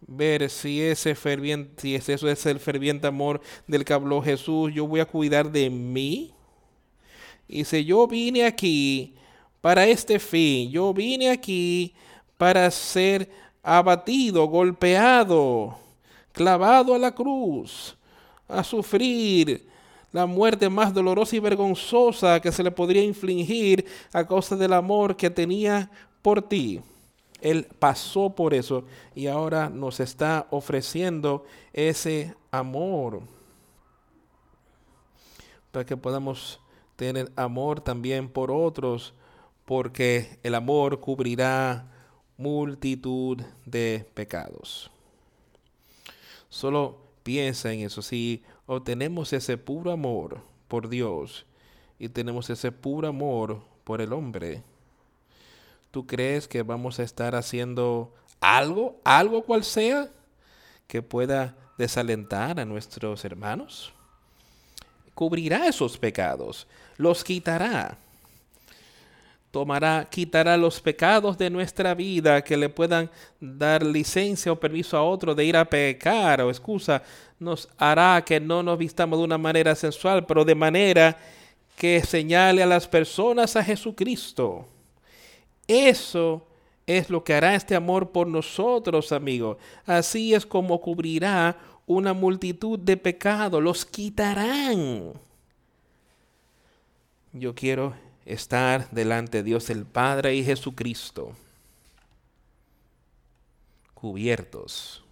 [0.00, 4.86] ver si ese ferviente, si eso es el ferviente amor del que habló Jesús, yo
[4.86, 6.34] voy a cuidar de mí.
[7.48, 9.14] Y si yo vine aquí
[9.60, 11.94] para este fin, yo vine aquí
[12.36, 13.30] para ser
[13.62, 15.78] abatido, golpeado,
[16.32, 17.96] clavado a la cruz,
[18.48, 19.71] a sufrir
[20.12, 25.16] la muerte más dolorosa y vergonzosa que se le podría infligir a causa del amor
[25.16, 25.90] que tenía
[26.20, 26.80] por ti.
[27.40, 28.84] Él pasó por eso
[29.14, 33.22] y ahora nos está ofreciendo ese amor
[35.72, 36.60] para que podamos
[36.96, 39.14] tener amor también por otros,
[39.64, 41.90] porque el amor cubrirá
[42.36, 44.90] multitud de pecados.
[46.48, 48.02] Solo piensa en eso.
[48.02, 48.42] Si
[48.76, 51.46] obtenemos ese puro amor por Dios
[51.98, 54.62] y tenemos ese puro amor por el hombre,
[55.90, 60.10] ¿tú crees que vamos a estar haciendo algo, algo cual sea,
[60.86, 63.92] que pueda desalentar a nuestros hermanos?
[65.14, 66.66] cubrirá esos pecados,
[66.96, 67.98] los quitará.
[69.52, 75.02] Tomará, quitará los pecados de nuestra vida que le puedan dar licencia o permiso a
[75.02, 77.02] otro de ir a pecar o excusa.
[77.38, 81.18] Nos hará que no nos vistamos de una manera sensual, pero de manera
[81.76, 84.66] que señale a las personas a Jesucristo.
[85.68, 86.46] Eso
[86.86, 89.58] es lo que hará este amor por nosotros, amigos.
[89.84, 95.12] Así es como cubrirá una multitud de pecados, los quitarán.
[97.34, 101.32] yo quiero estar delante de Dios el Padre y Jesucristo,
[103.94, 105.02] cubiertos,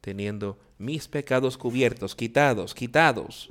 [0.00, 3.50] teniendo mis pecados cubiertos, quitados, quitados,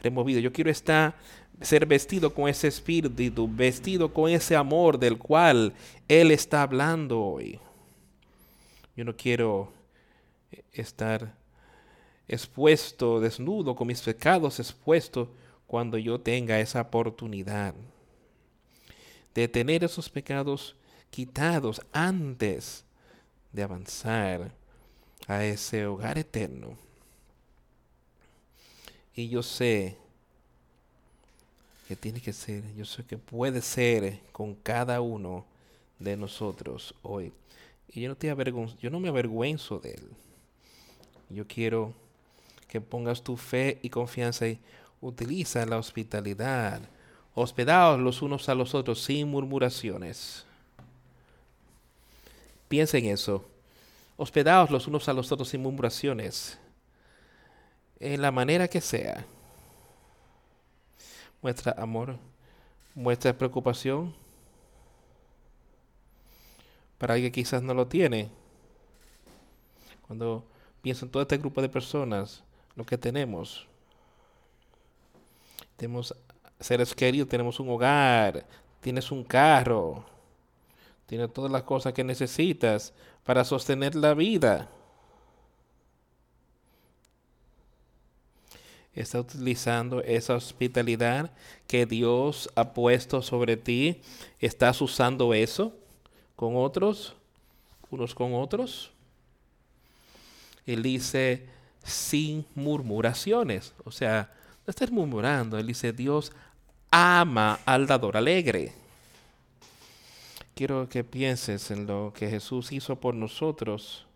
[0.00, 0.42] removidos.
[0.42, 1.16] Yo quiero estar,
[1.60, 5.72] ser vestido con ese espíritu, vestido con ese amor del cual
[6.08, 7.58] Él está hablando hoy.
[8.96, 9.72] Yo no quiero
[10.72, 11.34] estar
[12.28, 15.28] expuesto, desnudo, con mis pecados expuestos
[15.66, 17.74] cuando yo tenga esa oportunidad
[19.34, 20.76] de tener esos pecados
[21.10, 22.84] quitados antes
[23.52, 24.50] de avanzar
[25.26, 26.76] a ese hogar eterno.
[29.14, 29.96] Y yo sé
[31.88, 35.46] que tiene que ser, yo sé que puede ser con cada uno
[35.98, 37.32] de nosotros hoy.
[37.88, 38.28] Y yo no, te
[38.80, 40.10] yo no me avergüenzo de él.
[41.30, 41.94] Yo quiero
[42.68, 44.58] que pongas tu fe y confianza y
[45.06, 46.80] utiliza la hospitalidad.
[47.34, 50.44] Hospedaos los unos a los otros sin murmuraciones.
[52.68, 53.44] Piensa en eso.
[54.16, 56.58] Hospedaos los unos a los otros sin murmuraciones.
[58.00, 59.24] En la manera que sea.
[61.40, 62.16] Muestra amor,
[62.94, 64.14] muestra preocupación.
[66.98, 68.30] Para alguien que quizás no lo tiene.
[70.06, 70.44] Cuando
[70.82, 72.42] pienso en todo este grupo de personas,
[72.74, 73.68] lo que tenemos.
[75.76, 76.14] Tenemos
[76.58, 78.46] seres queridos, tenemos un hogar,
[78.80, 80.04] tienes un carro,
[81.06, 82.92] tienes todas las cosas que necesitas
[83.24, 84.68] para sostener la vida.
[88.94, 91.30] Está utilizando esa hospitalidad
[91.66, 94.00] que Dios ha puesto sobre ti.
[94.40, 95.74] ¿Estás usando eso
[96.34, 97.14] con otros?
[97.90, 98.90] ¿Unos con otros?
[100.64, 101.46] Él dice
[101.84, 103.74] sin murmuraciones.
[103.84, 104.32] O sea,
[104.66, 105.58] no estás murmurando.
[105.58, 106.32] Él dice, Dios
[106.90, 108.72] ama al dador alegre.
[110.54, 114.06] Quiero que pienses en lo que Jesús hizo por nosotros.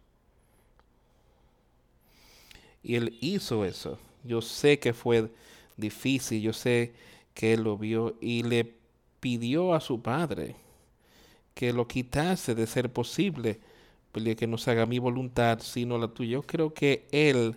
[2.83, 3.99] Y Él hizo eso.
[4.25, 5.31] Yo sé que fue
[5.77, 6.93] difícil, yo sé
[7.35, 8.75] que Él lo vio y le
[9.21, 10.57] pidió a su Padre
[11.55, 13.61] que lo quitase de ser posible,
[14.13, 16.33] que no se haga mi voluntad, sino la tuya.
[16.33, 17.57] Yo creo que Él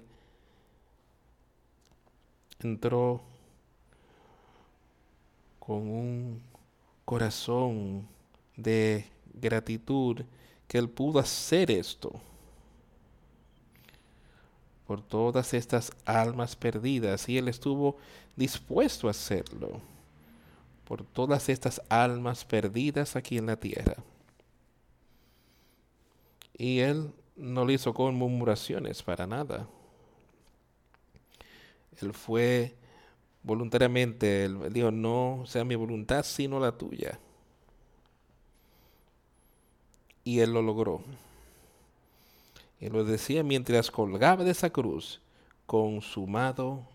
[2.64, 3.22] entró
[5.60, 6.42] con un
[7.06, 8.08] corazón
[8.56, 10.22] de gratitud
[10.68, 12.14] que él pudo hacer esto
[14.88, 17.98] por todas estas almas perdidas y él estuvo
[18.36, 19.80] dispuesto a hacerlo
[20.86, 23.96] por todas estas almas perdidas aquí en la tierra.
[26.58, 29.68] Y él no lo hizo con murmuraciones para nada.
[32.02, 32.76] Él fue
[33.44, 37.20] voluntariamente, él dijo, no sea mi voluntad sino la tuya.
[40.24, 41.04] Y él lo logró.
[42.80, 45.22] Y lo decía mientras colgaba de esa cruz,
[45.66, 46.88] consumado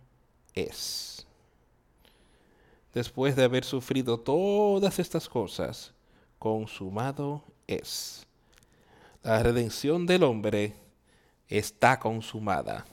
[0.54, 1.26] es.
[2.94, 5.92] Después de haber sufrido todas estas cosas,
[6.38, 8.26] consumado es.
[9.22, 10.74] La redención del hombre
[11.48, 12.86] está consumada.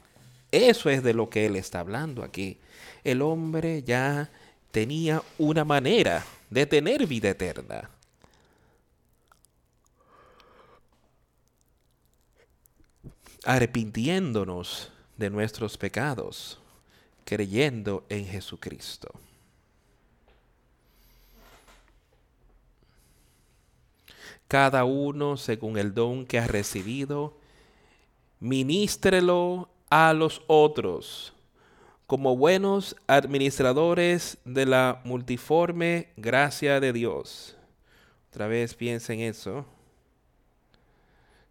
[0.55, 2.57] Eso es de lo que él está hablando aquí.
[3.03, 4.31] El hombre ya
[4.71, 7.89] tenía una manera de tener vida eterna.
[13.43, 16.57] Arrepintiéndonos de nuestros pecados,
[17.25, 19.11] creyendo en Jesucristo.
[24.47, 27.37] Cada uno según el don que ha recibido,
[28.39, 31.35] ministrelo a los otros
[32.07, 37.55] como buenos administradores de la multiforme gracia de Dios.
[38.29, 39.65] Otra vez piensa en eso.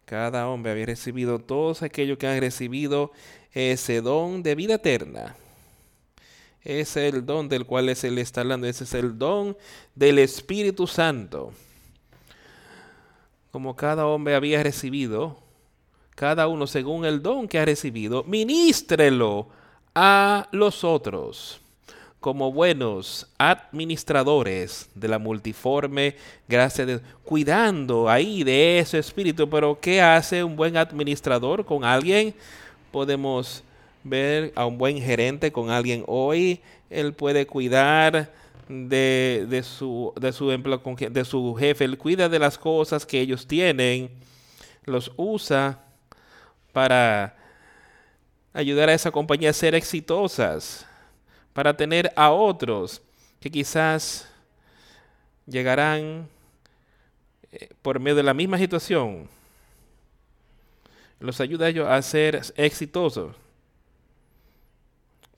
[0.05, 3.11] Cada hombre había recibido todos aquellos que han recibido
[3.51, 5.35] ese don de vida eterna.
[6.63, 8.67] Es el don del cual es el está hablando.
[8.67, 9.57] Ese es el don
[9.93, 11.53] del Espíritu Santo.
[13.51, 15.44] Como cada hombre había recibido
[16.15, 19.47] cada uno según el don que ha recibido, ministrelo
[19.93, 21.61] a los otros
[22.25, 26.15] como buenos administradores de la multiforme
[26.47, 29.47] gracia de cuidando ahí de ese espíritu.
[29.47, 32.33] Pero ¿qué hace un buen administrador con alguien?
[32.91, 33.63] Podemos
[34.03, 36.61] ver a un buen gerente con alguien hoy.
[36.89, 38.33] Él puede cuidar
[38.67, 41.85] de, de su, de su, de su jefe.
[41.85, 44.09] Él cuida de las cosas que ellos tienen.
[44.85, 45.84] Los usa
[46.75, 47.33] para
[48.51, 50.85] ayudar a esa compañía a ser exitosas,
[51.53, 53.01] para tener a otros
[53.39, 54.29] que quizás
[55.45, 56.27] llegarán
[57.49, 59.29] eh, por medio de la misma situación,
[61.21, 63.33] los ayuda a ellos a ser exitosos.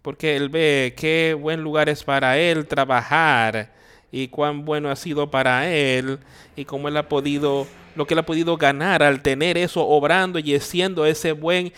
[0.01, 3.75] Porque él ve qué buen lugar es para él trabajar
[4.11, 6.17] y cuán bueno ha sido para él
[6.55, 7.67] y cómo él ha podido,
[7.98, 11.74] lo que él ha podido ganar al tener eso obrando y siendo ese buen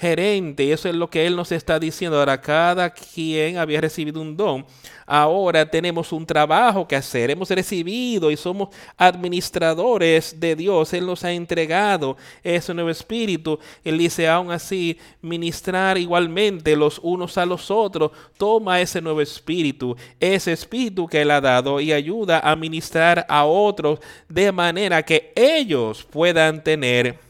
[0.00, 0.64] gerente.
[0.64, 2.18] Y eso es lo que Él nos está diciendo.
[2.18, 4.64] Ahora, cada quien había recibido un don.
[5.06, 7.30] Ahora tenemos un trabajo que hacer.
[7.30, 10.92] Hemos recibido y somos administradores de Dios.
[10.92, 13.58] Él nos ha entregado ese nuevo espíritu.
[13.84, 18.12] Él dice, aún así, ministrar igualmente los unos a los otros.
[18.38, 23.44] Toma ese nuevo espíritu, ese espíritu que Él ha dado y ayuda a ministrar a
[23.44, 23.98] otros
[24.28, 27.29] de manera que ellos puedan tener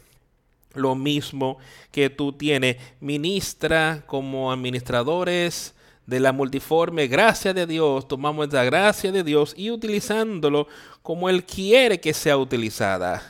[0.74, 1.58] lo mismo
[1.90, 2.76] que tú tienes.
[3.00, 5.74] Ministra como administradores
[6.06, 10.66] de la multiforme gracia de Dios, tomamos la gracia de Dios y utilizándolo
[11.02, 13.22] como Él quiere que sea utilizada.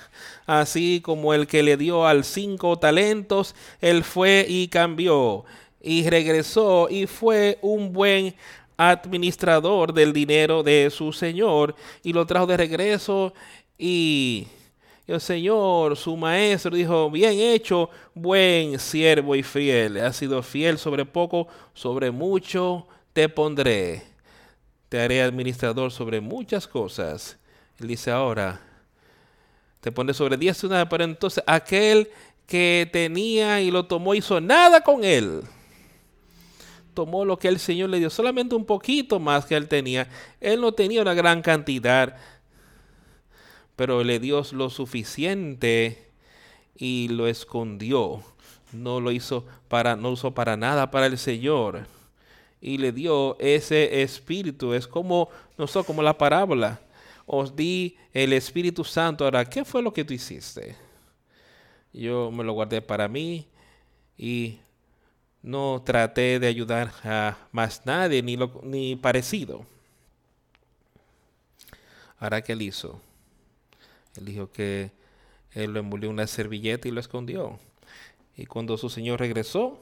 [0.47, 5.45] Así como el que le dio al cinco talentos, Él fue y cambió
[5.82, 8.34] y regresó y fue un buen
[8.76, 13.34] administrador del dinero de su Señor y lo trajo de regreso
[13.76, 14.47] y
[15.15, 19.97] el Señor, su maestro, dijo, bien hecho, buen siervo y fiel.
[19.99, 24.05] Has sido fiel sobre poco, sobre mucho te pondré.
[24.89, 27.39] Te haré administrador sobre muchas cosas.
[27.79, 28.61] Él dice ahora,
[29.81, 32.09] te pondré sobre diez ciudades, pero entonces aquel
[32.47, 35.43] que tenía y lo tomó hizo nada con él.
[36.95, 40.09] Tomó lo que el Señor le dio, solamente un poquito más que él tenía.
[40.41, 42.17] Él no tenía una gran cantidad
[43.81, 46.11] pero le dio lo suficiente
[46.76, 48.22] y lo escondió.
[48.72, 51.87] No lo hizo para, no usó para nada para el Señor.
[52.61, 54.74] Y le dio ese espíritu.
[54.74, 56.78] Es como, no como la parábola.
[57.24, 59.24] Os di el Espíritu Santo.
[59.24, 60.76] Ahora, ¿qué fue lo que tú hiciste?
[61.91, 63.47] Yo me lo guardé para mí
[64.18, 64.59] y
[65.41, 69.64] no traté de ayudar a más nadie ni, lo, ni parecido.
[72.18, 73.01] Ahora, ¿qué él hizo?
[74.17, 74.91] Él dijo que
[75.53, 77.59] él lo envolvió en una servilleta y lo escondió.
[78.37, 79.79] Y cuando su señor regresó,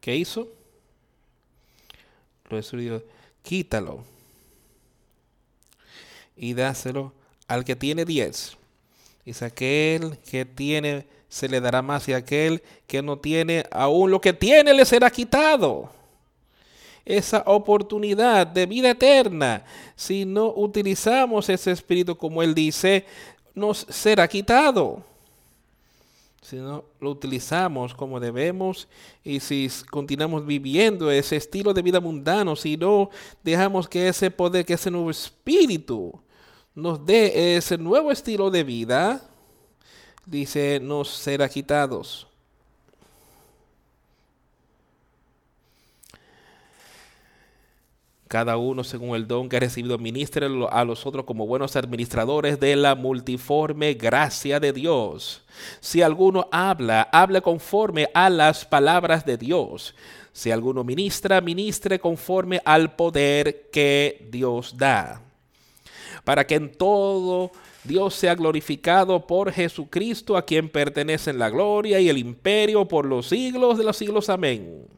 [0.00, 0.48] ¿qué hizo?
[2.50, 3.02] Lo dijo,
[3.42, 4.04] quítalo
[6.36, 7.12] y dáselo
[7.48, 8.56] al que tiene diez.
[9.24, 14.20] Dice, aquel que tiene se le dará más y aquel que no tiene, aún lo
[14.20, 15.90] que tiene le será quitado.
[17.04, 19.64] Esa oportunidad de vida eterna,
[19.94, 23.04] si no utilizamos ese espíritu como él dice,
[23.54, 25.02] nos será quitado.
[26.42, 28.86] Si no lo utilizamos como debemos
[29.22, 33.08] y si continuamos viviendo ese estilo de vida mundano, si no
[33.42, 36.20] dejamos que ese poder, que ese nuevo espíritu
[36.74, 39.22] nos dé ese nuevo estilo de vida,
[40.26, 42.26] dice, nos será quitados.
[48.34, 52.58] Cada uno según el don que ha recibido, ministre a los otros como buenos administradores
[52.58, 55.44] de la multiforme gracia de Dios.
[55.78, 59.94] Si alguno habla, hable conforme a las palabras de Dios.
[60.32, 65.22] Si alguno ministra, ministre conforme al poder que Dios da.
[66.24, 67.52] Para que en todo
[67.84, 73.28] Dios sea glorificado por Jesucristo, a quien pertenecen la gloria y el imperio por los
[73.28, 74.28] siglos de los siglos.
[74.28, 74.88] Amén.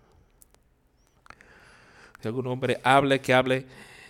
[2.21, 3.67] Si algún hombre hable, que hable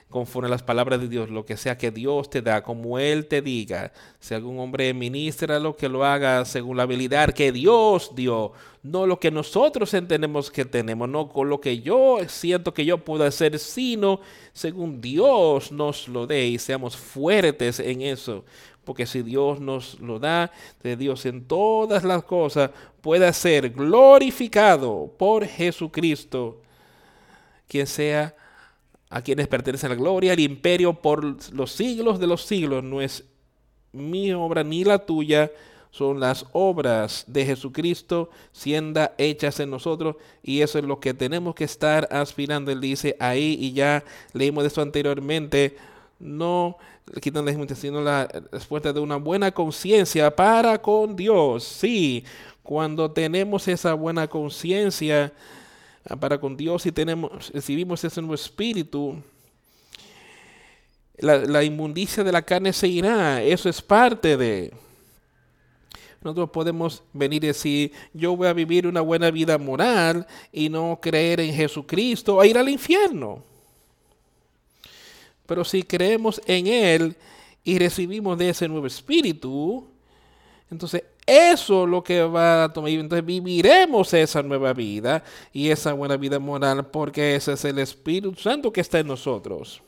[0.09, 3.26] conforme a las palabras de Dios, lo que sea que Dios te da, como Él
[3.26, 3.92] te diga.
[4.20, 8.52] Si algún hombre ministra lo que lo haga según la habilidad que Dios dio,
[8.82, 12.98] no lo que nosotros entendemos que tenemos, no con lo que yo siento que yo
[12.98, 14.20] puedo hacer, sino
[14.52, 18.44] según Dios nos lo dé y seamos fuertes en eso.
[18.84, 20.52] Porque si Dios nos lo da,
[20.84, 26.61] de Dios en todas las cosas puede ser glorificado por Jesucristo
[27.68, 28.34] quien sea
[29.08, 32.82] a quienes pertenece la gloria, el imperio por los siglos de los siglos.
[32.82, 33.24] No es
[33.92, 35.50] mi obra ni la tuya,
[35.90, 41.54] son las obras de Jesucristo siendo hechas en nosotros y eso es lo que tenemos
[41.54, 42.70] que estar aspirando.
[42.70, 45.76] Él dice ahí y ya leímos de eso anteriormente,
[46.18, 46.76] no
[47.20, 51.64] quitan la sino la respuesta de una buena conciencia para con Dios.
[51.64, 52.24] Sí,
[52.62, 55.32] cuando tenemos esa buena conciencia,
[56.14, 59.20] para con Dios y tenemos, recibimos ese nuevo espíritu,
[61.18, 63.42] la, inmundicia de la carne se irá.
[63.42, 64.72] Eso es parte de...
[66.22, 70.98] Nosotros podemos venir y decir, yo voy a vivir una buena vida moral y no
[71.00, 73.44] creer en Jesucristo, a ir al infierno.
[75.46, 77.16] Pero si creemos en Él
[77.62, 79.86] y recibimos de ese nuevo espíritu,
[80.68, 82.90] entonces eso es lo que va a tomar.
[82.90, 88.34] Entonces viviremos esa nueva vida y esa buena vida moral porque ese es el Espíritu
[88.36, 89.82] Santo que está en nosotros.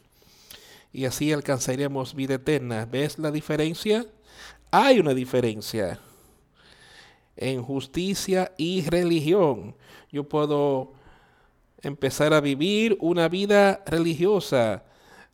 [0.93, 2.87] Y así alcanzaremos vida eterna.
[2.91, 4.05] ¿Ves la diferencia?
[4.71, 6.01] Hay una diferencia
[7.37, 9.77] en justicia y religión.
[10.11, 10.93] Yo puedo
[11.83, 14.83] empezar a vivir una vida religiosa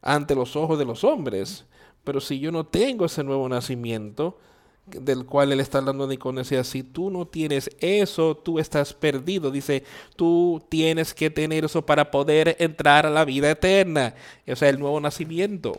[0.03, 1.65] ante los ojos de los hombres,
[2.05, 4.39] pero si yo no tengo ese nuevo nacimiento,
[4.87, 9.51] del cual él está hablando de Nicosia, si tú no tienes eso, tú estás perdido.
[9.51, 9.85] Dice,
[10.17, 14.15] tú tienes que tener eso para poder entrar a la vida eterna,
[14.47, 15.79] o sea, el nuevo nacimiento.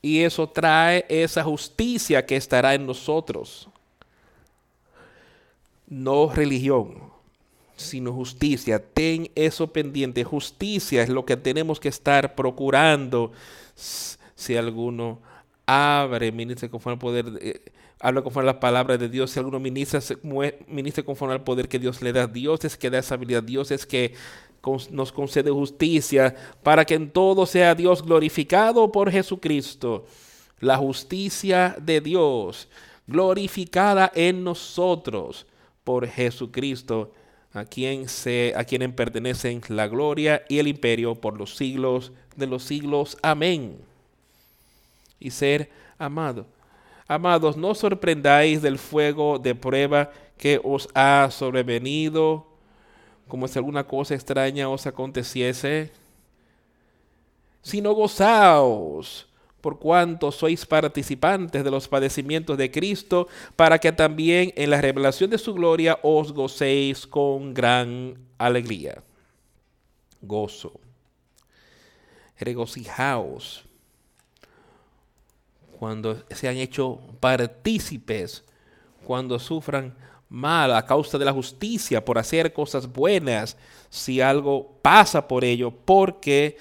[0.00, 3.68] Y eso trae esa justicia que estará en nosotros
[5.88, 6.94] no religión,
[7.76, 8.82] sino justicia.
[8.82, 10.24] Ten eso pendiente.
[10.24, 13.32] Justicia es lo que tenemos que estar procurando.
[13.74, 15.18] Si alguno
[15.66, 17.62] abre, ministra conforme al poder,
[18.00, 19.30] habla conforme a las palabras de Dios.
[19.30, 20.00] Si alguno ministra,
[20.68, 22.26] ministra conforme al poder que Dios le da.
[22.26, 23.42] Dios es que da esa habilidad.
[23.42, 24.14] Dios es que
[24.90, 30.06] nos concede justicia para que en todo sea Dios glorificado por Jesucristo.
[30.60, 32.68] La justicia de Dios
[33.06, 35.46] glorificada en nosotros
[35.82, 37.12] por Jesucristo,
[37.52, 42.46] a quien, se, a quien pertenecen la gloria y el imperio por los siglos de
[42.46, 43.16] los siglos.
[43.22, 43.76] Amén.
[45.18, 46.46] Y ser amado.
[47.06, 52.46] Amados, no sorprendáis del fuego de prueba que os ha sobrevenido,
[53.28, 55.90] como si alguna cosa extraña os aconteciese,
[57.62, 59.26] sino gozaos
[59.60, 65.30] por cuanto sois participantes de los padecimientos de Cristo, para que también en la revelación
[65.30, 69.02] de su gloria os gocéis con gran alegría.
[70.20, 70.80] Gozo.
[72.38, 73.64] Regocijaos
[75.84, 78.42] cuando sean hecho partícipes,
[79.04, 79.94] cuando sufran
[80.30, 83.58] mal a causa de la justicia, por hacer cosas buenas,
[83.90, 86.56] si algo pasa por ello, porque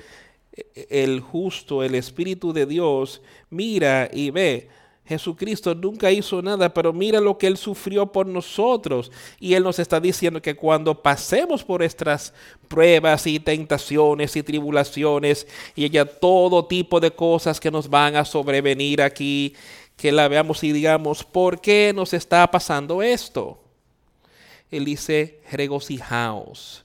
[0.89, 4.67] el justo, el Espíritu de Dios, mira y ve.
[5.05, 9.11] Jesucristo nunca hizo nada, pero mira lo que Él sufrió por nosotros.
[9.39, 12.33] Y Él nos está diciendo que cuando pasemos por estas
[12.69, 15.45] pruebas y tentaciones y tribulaciones
[15.75, 19.53] y ya todo tipo de cosas que nos van a sobrevenir aquí,
[19.97, 23.59] que la veamos y digamos, ¿por qué nos está pasando esto?
[24.71, 26.83] Él dice, regocijaos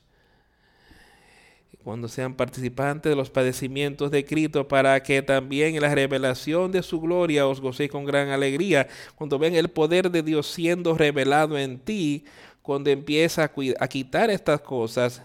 [1.88, 6.82] cuando sean participantes de los padecimientos de Cristo, para que también en la revelación de
[6.82, 11.56] su gloria os gocéis con gran alegría, cuando ven el poder de Dios siendo revelado
[11.56, 12.26] en ti,
[12.60, 13.44] cuando empieza
[13.78, 15.22] a, quitar estas cosas,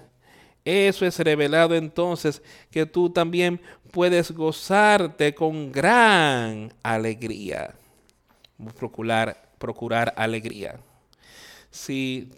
[0.64, 2.42] eso es revelado entonces
[2.72, 3.60] que tú también
[3.92, 7.76] puedes gozarte con gran alegría.
[8.78, 10.80] Procurar, procurar alegría.
[11.72, 12.30] Si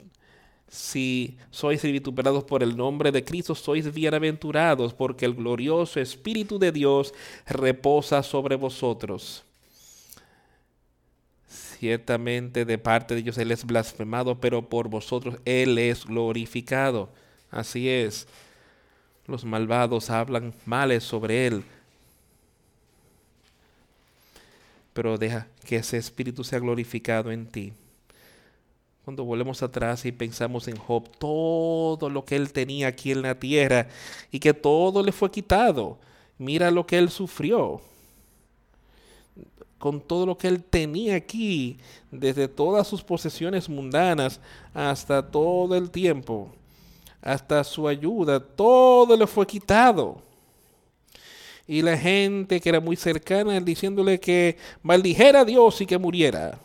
[0.68, 6.72] si sois vituperados por el nombre de Cristo, sois bienaventurados, porque el glorioso Espíritu de
[6.72, 7.14] Dios
[7.46, 9.44] reposa sobre vosotros.
[11.48, 17.10] Ciertamente de parte de Dios Él es blasfemado, pero por vosotros Él es glorificado.
[17.52, 18.28] Así es.
[19.28, 21.64] Los malvados hablan males sobre Él.
[24.94, 27.74] Pero deja que ese Espíritu sea glorificado en ti.
[29.06, 33.40] Cuando volvemos atrás y pensamos en Job, todo lo que él tenía aquí en la
[33.40, 33.88] tierra
[34.32, 36.00] y que todo le fue quitado.
[36.40, 37.82] Mira lo que él sufrió.
[39.78, 41.78] Con todo lo que él tenía aquí,
[42.10, 44.40] desde todas sus posesiones mundanas
[44.74, 46.50] hasta todo el tiempo,
[47.22, 50.20] hasta su ayuda, todo le fue quitado.
[51.68, 56.58] Y la gente que era muy cercana diciéndole que maldijera a Dios y que muriera.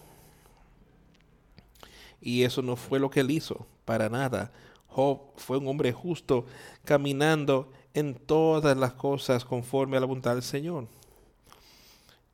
[2.20, 4.52] Y eso no fue lo que él hizo, para nada.
[4.88, 6.46] Job fue un hombre justo,
[6.84, 10.86] caminando en todas las cosas conforme a la voluntad del Señor.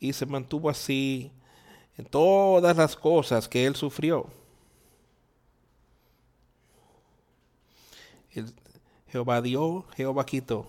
[0.01, 1.31] Y se mantuvo así
[1.97, 4.27] en todas las cosas que él sufrió.
[9.09, 10.69] Jehová dio, Jehová quitó.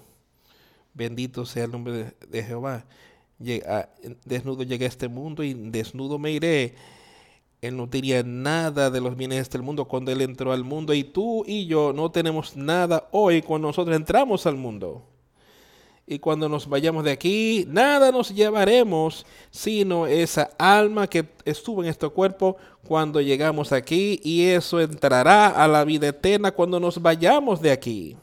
[0.93, 2.85] Bendito sea el nombre de, de Jehová.
[4.25, 6.75] desnudo llegué a este mundo y desnudo me iré
[7.61, 10.93] él no tenía nada de los bienes de este mundo cuando Él entró al mundo
[10.93, 15.03] y tú y yo no tenemos nada hoy cuando nosotros entramos al mundo.
[16.09, 21.89] Y cuando nos vayamos de aquí, nada nos llevaremos, sino esa alma que estuvo en
[21.89, 22.55] este cuerpo
[22.87, 28.15] cuando llegamos aquí y eso entrará a la vida eterna cuando nos vayamos de aquí.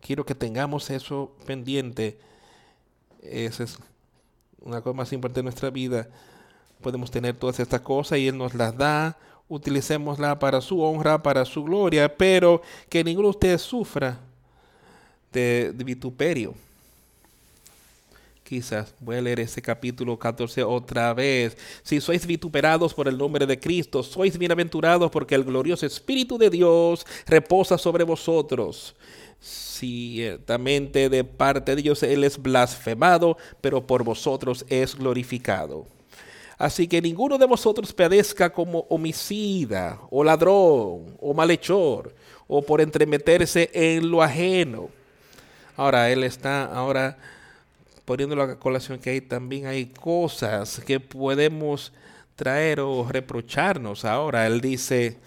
[0.00, 2.18] quiero que tengamos eso pendiente.
[3.20, 3.76] Esa es
[4.62, 6.08] una cosa más importante de nuestra vida.
[6.80, 9.16] Podemos tener todas estas cosas y Él nos las da.
[9.48, 14.20] Utilicémosla para su honra, para su gloria, pero que ninguno de ustedes sufra
[15.32, 16.54] de, vituperio
[18.44, 21.54] quizás voy a leer ese capítulo 14 otra vez.
[21.82, 26.48] Si sois vituperados por el nombre de Cristo, sois bienaventurados porque el glorioso Espíritu de
[26.48, 28.94] Dios reposa sobre vosotros.
[29.38, 35.86] Ciertamente de parte de Dios Él es blasfemado, pero por vosotros es glorificado.
[36.58, 42.12] Así que ninguno de vosotros padezca como homicida, o ladrón, o malhechor,
[42.48, 44.90] o por entremeterse en lo ajeno.
[45.76, 47.16] Ahora, Él está ahora
[48.04, 51.92] poniendo la colación que hay también hay cosas que podemos
[52.34, 54.46] traer o reprocharnos ahora.
[54.46, 55.18] Él dice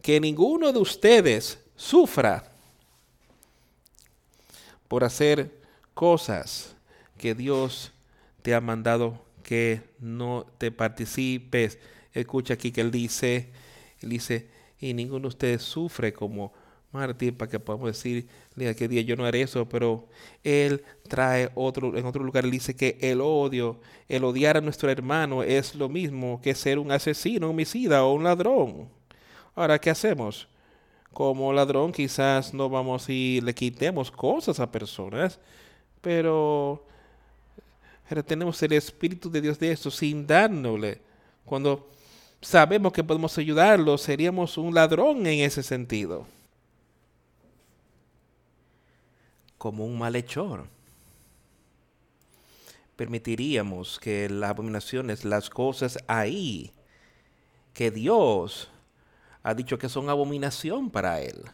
[0.00, 2.44] que ninguno de ustedes sufra
[4.88, 5.50] por hacer
[5.92, 6.74] cosas
[7.18, 7.92] que Dios
[8.42, 11.78] te ha mandado que no te participes.
[12.12, 13.50] Escucha aquí que él dice,
[14.00, 14.48] él dice,
[14.78, 16.52] y ninguno de ustedes sufre como
[16.92, 20.08] Martín para que podamos decir, que día yo no haré eso, pero
[20.42, 24.90] él trae otro, en otro lugar, él dice que el odio, el odiar a nuestro
[24.90, 28.88] hermano es lo mismo que ser un asesino, homicida o un ladrón.
[29.54, 30.48] Ahora, ¿qué hacemos?
[31.12, 35.38] Como ladrón quizás no vamos y le quitemos cosas a personas,
[36.00, 36.86] pero,
[38.10, 41.00] pero tenemos el Espíritu de Dios de esto sin dárnosle.
[41.44, 41.88] Cuando
[42.40, 46.26] sabemos que podemos ayudarlo, seríamos un ladrón en ese sentido.
[49.56, 50.66] como un malhechor.
[52.96, 56.72] Permitiríamos que las abominaciones, las cosas ahí,
[57.74, 58.70] que Dios
[59.42, 61.44] ha dicho que son abominación para Él,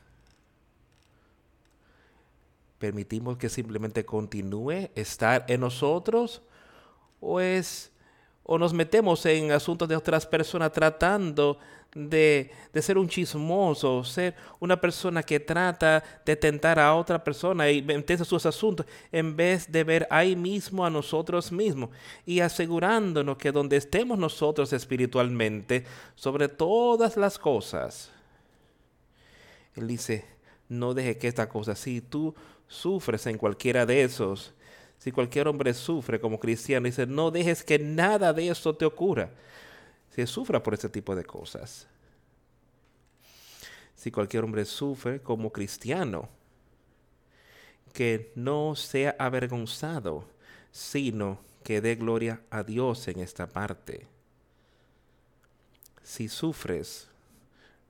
[2.79, 6.43] permitimos que simplemente continúe estar en nosotros
[7.21, 7.93] o es
[8.49, 11.59] o nos metemos en asuntos de otras personas tratando
[11.97, 17.83] de, ser un chismoso, ser una persona que trata de tentar a otra persona y
[17.83, 21.91] meterse sus asuntos, en vez de ver ahí mismo a nosotros mismos
[22.27, 28.13] y asegurándonos que donde estemos nosotros espiritualmente, sobre todas las cosas,
[29.75, 30.25] Él dice,
[30.69, 32.35] no deje que esta cosa, si tú
[32.69, 34.53] sufres en cualquiera de esos,
[34.99, 39.31] si cualquier hombre sufre como cristiano, dice, no dejes que nada de eso te ocurra
[40.17, 41.87] que sufra por ese tipo de cosas.
[43.95, 46.31] Si cualquier hombre sufre como cristiano,
[47.93, 50.27] que no sea avergonzado,
[50.73, 54.07] sino que dé gloria a Dios en esta parte.
[56.03, 57.09] Si sufres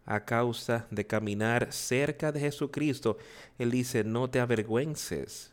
[0.06, 3.18] a causa de caminar cerca de Jesucristo,
[3.58, 5.50] Él dice, no te avergüences.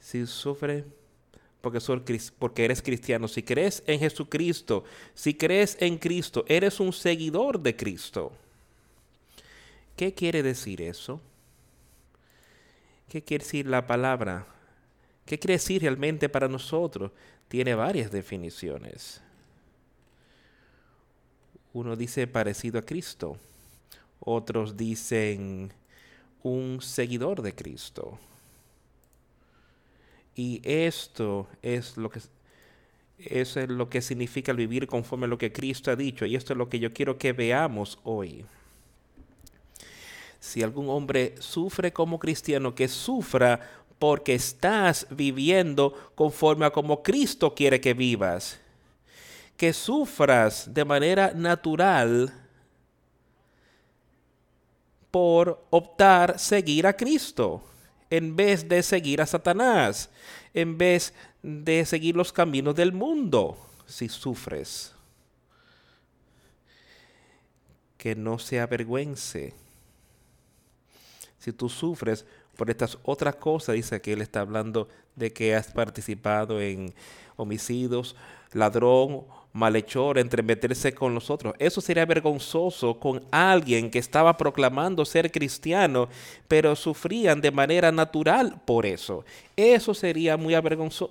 [0.00, 0.84] Si sufre
[1.60, 1.80] porque,
[2.38, 4.84] porque eres cristiano, si crees en Jesucristo,
[5.14, 8.32] si crees en Cristo, eres un seguidor de Cristo.
[9.96, 11.20] ¿Qué quiere decir eso?
[13.08, 14.46] ¿Qué quiere decir la palabra?
[15.24, 17.10] ¿Qué quiere decir realmente para nosotros?
[17.48, 19.20] Tiene varias definiciones.
[21.72, 23.36] Uno dice parecido a Cristo,
[24.20, 25.72] otros dicen
[26.42, 28.18] un seguidor de Cristo.
[30.34, 32.20] Y esto es lo que
[33.18, 36.24] eso es lo que significa vivir conforme a lo que Cristo ha dicho.
[36.24, 38.44] Y esto es lo que yo quiero que veamos hoy.
[40.38, 43.60] Si algún hombre sufre como cristiano, que sufra
[43.98, 48.60] porque estás viviendo conforme a como Cristo quiere que vivas.
[49.58, 52.32] Que sufras de manera natural
[55.10, 57.62] por optar seguir a Cristo
[58.10, 60.10] en vez de seguir a Satanás,
[60.54, 64.94] en vez de seguir los caminos del mundo, si sufres.
[67.96, 69.54] Que no se avergüence.
[71.38, 72.24] Si tú sufres
[72.56, 76.94] por estas otras cosas, dice que él está hablando de que has participado en
[77.36, 78.16] homicidios,
[78.52, 81.54] ladrón malhechor entremeterse con los otros.
[81.58, 86.08] Eso sería vergonzoso con alguien que estaba proclamando ser cristiano,
[86.46, 89.24] pero sufrían de manera natural por eso.
[89.56, 90.54] Eso sería muy,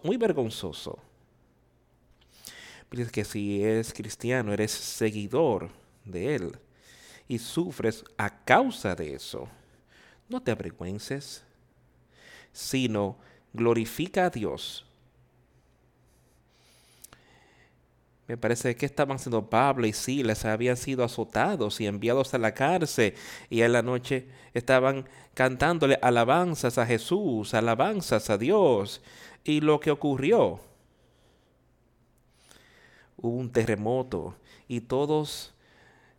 [0.04, 1.00] muy vergonzoso.
[2.90, 5.70] Dice que si eres cristiano, eres seguidor
[6.06, 6.58] de Él
[7.28, 9.50] y sufres a causa de eso,
[10.30, 11.44] no te avergüences,
[12.54, 13.18] sino
[13.52, 14.87] glorifica a Dios
[18.28, 22.54] me parece que estaban siendo Pablo y Silas, habían sido azotados y enviados a la
[22.54, 23.14] cárcel
[23.50, 29.02] y en la noche estaban cantándole alabanzas a Jesús, alabanzas a Dios.
[29.46, 30.60] Y lo que ocurrió,
[33.16, 34.36] hubo un terremoto
[34.68, 35.54] y todos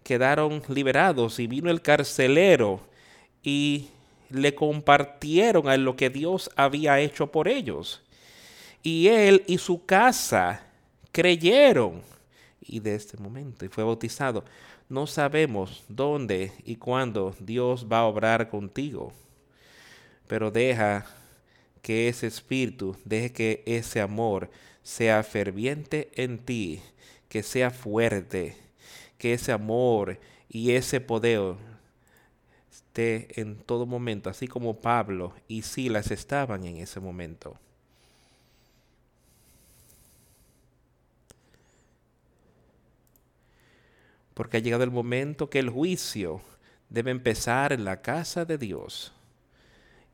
[0.02, 2.80] quedaron liberados y vino el carcelero
[3.42, 3.88] y
[4.30, 8.02] le compartieron a lo que Dios había hecho por ellos.
[8.82, 10.67] Y él y su casa
[11.12, 12.02] creyeron.
[12.60, 14.44] Y de este momento, y fue bautizado.
[14.88, 19.12] No sabemos dónde y cuándo Dios va a obrar contigo,
[20.26, 21.06] pero deja
[21.82, 24.50] que ese espíritu, deje que ese amor
[24.82, 26.80] sea ferviente en ti,
[27.28, 28.56] que sea fuerte,
[29.18, 31.56] que ese amor y ese poder
[32.70, 37.58] esté en todo momento, así como Pablo y Silas estaban en ese momento.
[44.38, 46.40] Porque ha llegado el momento que el juicio
[46.88, 49.12] debe empezar en la casa de Dios.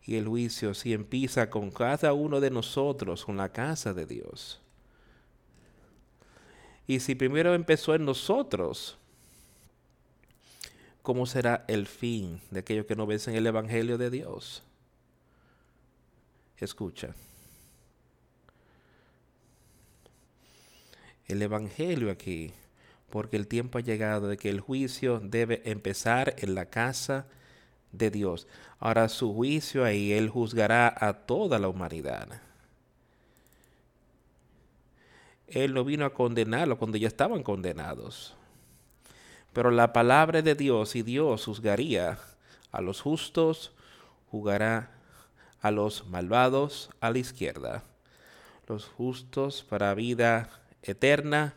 [0.03, 4.63] Y el juicio si empieza con cada uno de nosotros, con la casa de Dios.
[6.87, 8.97] Y si primero empezó en nosotros,
[11.03, 14.63] ¿cómo será el fin de aquellos que no vencen el Evangelio de Dios?
[16.57, 17.15] Escucha.
[21.29, 22.55] El Evangelio aquí
[23.15, 27.27] porque el tiempo ha llegado de que el juicio debe empezar en la casa
[27.93, 28.49] de Dios.
[28.81, 32.27] Ahora su juicio ahí, Él juzgará a toda la humanidad.
[35.47, 38.35] Él no vino a condenarlo cuando ya estaban condenados.
[39.53, 42.19] Pero la palabra de Dios y Dios juzgaría
[42.73, 43.71] a los justos,
[44.33, 44.91] juzgará
[45.61, 47.85] a los malvados a la izquierda.
[48.67, 50.49] Los justos para vida
[50.83, 51.55] eterna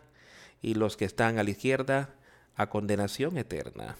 [0.67, 2.09] y los que están a la izquierda
[2.57, 3.95] a condenación eterna.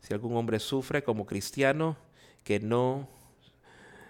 [0.00, 1.98] Si algún hombre sufre como cristiano,
[2.42, 3.06] que no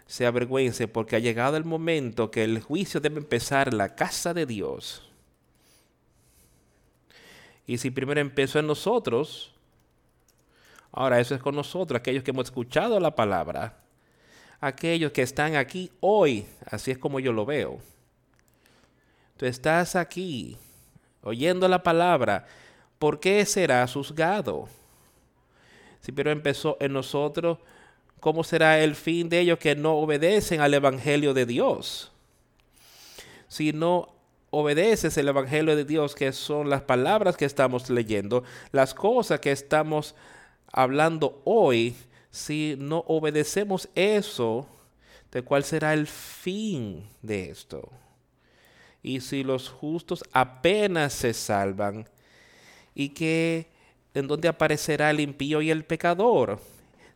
[0.06, 4.34] se avergüence porque ha llegado el momento que el juicio debe empezar en la casa
[4.34, 5.10] de Dios.
[7.66, 9.52] Y si primero empezó en nosotros,
[10.92, 13.80] ahora eso es con nosotros, aquellos que hemos escuchado la palabra,
[14.60, 17.80] aquellos que están aquí hoy, así es como yo lo veo
[19.36, 20.56] tú estás aquí
[21.22, 22.46] oyendo la palabra,
[22.98, 24.68] ¿por qué serás juzgado?
[26.00, 27.58] Si pero empezó en nosotros,
[28.20, 32.12] ¿cómo será el fin de ellos que no obedecen al Evangelio de Dios?
[33.48, 34.14] Si no
[34.50, 39.50] obedeces el Evangelio de Dios, que son las palabras que estamos leyendo, las cosas que
[39.50, 40.14] estamos
[40.72, 41.96] hablando hoy,
[42.30, 44.66] si no obedecemos eso,
[45.32, 47.90] ¿de cuál será el fin de esto?
[49.06, 52.08] Y si los justos apenas se salvan,
[52.92, 53.68] y que
[54.14, 56.58] en donde aparecerá el impío y el pecador.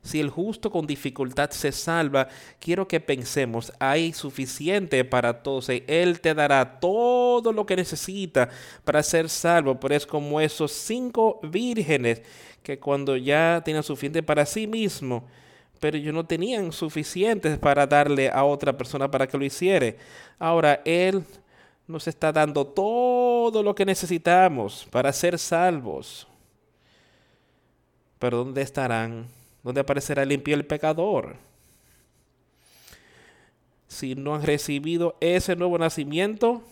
[0.02, 2.28] Si el justo con dificultad se salva,
[2.60, 5.68] quiero que pensemos, hay suficiente para todos.
[5.68, 8.48] Él te dará todo lo que necesita
[8.84, 9.78] para ser salvo.
[9.78, 12.22] Pero es como esos cinco vírgenes
[12.62, 15.26] que cuando ya tenían suficiente para sí mismo,
[15.80, 19.94] pero ellos no tenían suficientes para darle a otra persona para que lo hiciera.
[20.38, 21.24] Ahora Él
[21.90, 26.26] nos está dando todo lo que necesitamos para ser salvos.
[28.18, 29.26] Pero ¿dónde estarán?
[29.62, 31.36] ¿Dónde aparecerá el impío el pecador?
[33.88, 36.62] Si no han recibido ese nuevo nacimiento,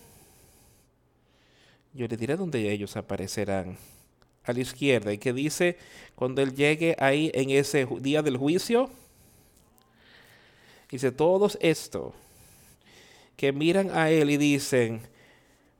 [1.93, 3.77] yo les diré dónde ellos aparecerán.
[4.45, 5.13] A la izquierda.
[5.13, 5.77] Y que dice,
[6.15, 8.89] cuando Él llegue ahí en ese día del juicio,
[10.91, 12.15] dice, todos esto
[13.39, 15.01] que miran a Él y dicen,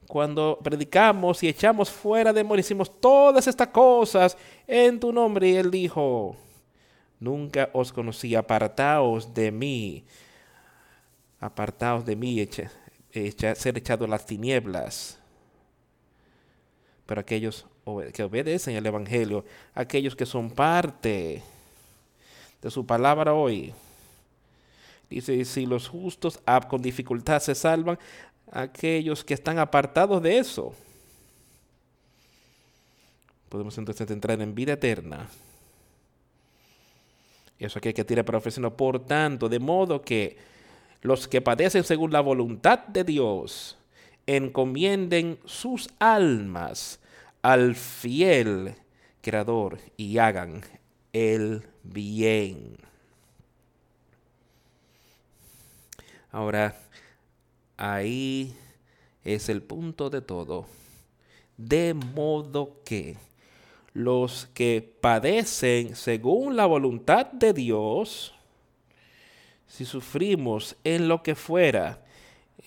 [0.07, 5.49] cuando predicamos y echamos fuera demonios, hicimos todas estas cosas en tu nombre.
[5.49, 6.37] Y Él dijo,
[7.19, 10.05] nunca os conocí, apartaos de mí,
[11.41, 12.49] apartaos de mí,
[13.11, 15.19] ser echado a las tinieblas.
[17.07, 17.67] Pero aquellos
[18.15, 19.45] que obedecen el Evangelio,
[19.75, 21.43] aquellos que son parte
[22.63, 23.75] de su palabra hoy,
[25.11, 27.99] Dice, si los justos con dificultad se salvan,
[28.51, 30.75] aquellos que están apartados de eso,
[33.49, 35.29] podemos entonces entrar en vida eterna.
[37.59, 38.75] Y eso aquí hay que tirar para ofrecernos.
[38.75, 40.37] Por tanto, de modo que
[41.03, 43.77] los que padecen según la voluntad de Dios,
[44.27, 47.01] encomienden sus almas
[47.43, 48.75] al fiel
[49.23, 50.63] Creador y hagan
[51.13, 52.88] el bien.
[56.31, 56.77] Ahora,
[57.77, 58.55] ahí
[59.25, 60.67] es el punto de todo.
[61.57, 63.17] De modo que
[63.95, 68.35] los que padecen según la voluntad de Dios,
[69.67, 72.05] si sufrimos en lo que fuera,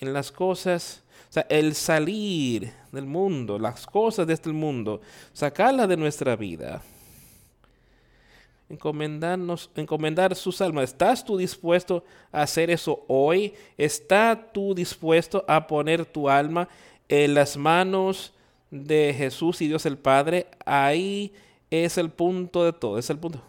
[0.00, 5.00] en las cosas, o sea, el salir del mundo, las cosas de este mundo,
[5.32, 6.82] sacarlas de nuestra vida,
[8.72, 10.84] encomendarnos, encomendar sus almas.
[10.84, 13.54] ¿Estás tú dispuesto a hacer eso hoy?
[13.76, 16.68] ¿Estás tú dispuesto a poner tu alma
[17.08, 18.32] en las manos
[18.70, 20.46] de Jesús y Dios el Padre?
[20.64, 21.34] Ahí
[21.70, 23.42] es el punto de todo, es el punto.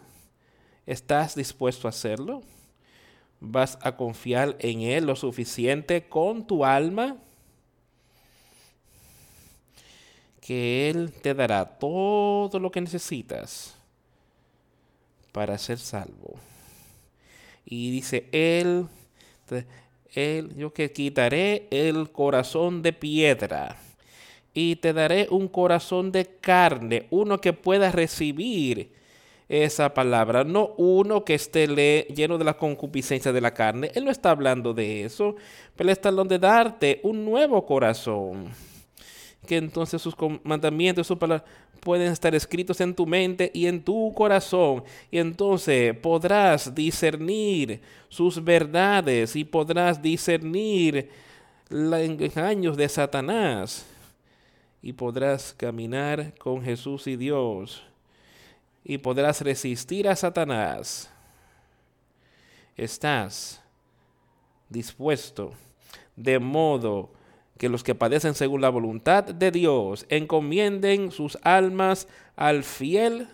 [0.86, 2.42] ¿Estás dispuesto a hacerlo?
[3.40, 7.16] ¿Vas a confiar en Él lo suficiente con tu alma?
[10.42, 13.74] Que Él te dará todo lo que necesitas
[15.34, 16.36] para ser salvo.
[17.66, 18.86] Y dice, Él,
[20.14, 23.76] Él, yo que quitaré el corazón de piedra
[24.54, 28.92] y te daré un corazón de carne, uno que pueda recibir
[29.48, 31.66] esa palabra, no uno que esté
[32.14, 33.90] lleno de la concupiscencia de la carne.
[33.92, 35.34] Él no está hablando de eso,
[35.74, 38.50] pero está hablando de darte un nuevo corazón.
[39.48, 41.50] Que entonces sus mandamientos, sus palabras
[41.84, 44.82] pueden estar escritos en tu mente y en tu corazón.
[45.10, 51.10] Y entonces podrás discernir sus verdades y podrás discernir
[51.68, 53.86] los engaños de Satanás.
[54.82, 57.82] Y podrás caminar con Jesús y Dios.
[58.82, 61.10] Y podrás resistir a Satanás.
[62.76, 63.62] Estás
[64.68, 65.52] dispuesto
[66.16, 67.10] de modo
[67.58, 73.28] que los que padecen según la voluntad de Dios encomienden sus almas al fiel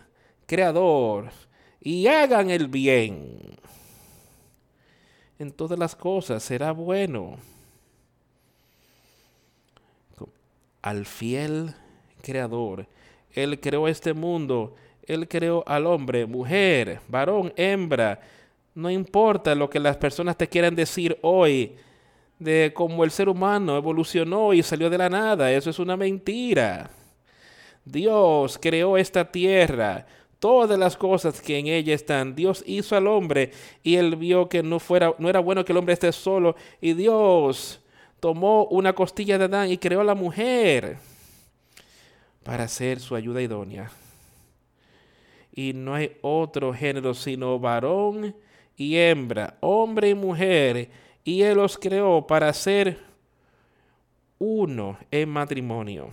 [0.47, 1.31] Creador
[1.81, 3.39] y hagan el bien.
[5.39, 7.39] En todas las cosas será bueno.
[10.83, 11.75] Al fiel
[12.23, 12.87] Creador.
[13.33, 14.75] Él creó este mundo.
[15.07, 18.21] Él creó al hombre, mujer, varón, hembra.
[18.75, 21.77] No importa lo que las personas te quieran decir hoy
[22.41, 25.53] de cómo el ser humano evolucionó y salió de la nada.
[25.53, 26.91] Eso es una mentira.
[27.85, 30.07] Dios creó esta tierra,
[30.39, 32.35] todas las cosas que en ella están.
[32.35, 33.53] Dios hizo al hombre
[33.83, 36.57] y él vio que no, fuera, no era bueno que el hombre esté solo.
[36.81, 37.81] Y Dios
[38.19, 40.97] tomó una costilla de Adán y creó a la mujer
[42.43, 43.93] para ser su ayuda idónea.
[45.53, 48.35] Y no hay otro género sino varón
[48.77, 50.89] y hembra, hombre y mujer
[51.25, 52.99] y Él los creó para ser
[54.39, 56.11] uno en matrimonio.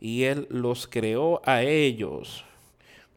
[0.00, 2.44] Y Él los creó a ellos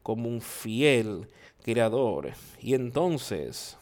[0.04, 1.28] como un fiel
[1.64, 2.32] creador.
[2.60, 3.78] Y entonces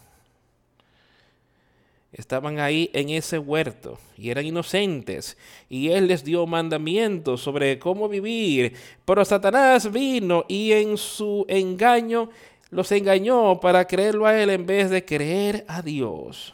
[2.11, 5.37] estaban ahí en ese huerto y eran inocentes
[5.69, 8.73] y él les dio mandamientos sobre cómo vivir,
[9.05, 12.29] pero Satanás vino y en su engaño
[12.71, 16.53] los engañó para creerlo a él en vez de creer a Dios.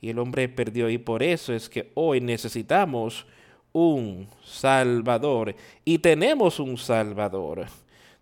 [0.00, 3.26] Y el hombre perdió y por eso es que hoy necesitamos
[3.72, 5.54] un Salvador
[5.84, 7.66] y tenemos un Salvador.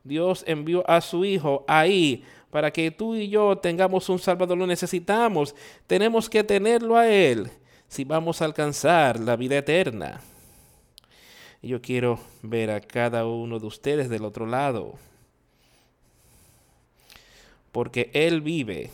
[0.04, 4.56] Dios envió a su Hijo ahí para que tú y yo tengamos un Salvador.
[4.56, 5.54] Lo necesitamos.
[5.86, 7.50] Tenemos que tenerlo a Él
[7.88, 10.20] si vamos a alcanzar la vida eterna.
[11.62, 14.94] Yo quiero ver a cada uno de ustedes del otro lado
[17.72, 18.90] porque Él vive,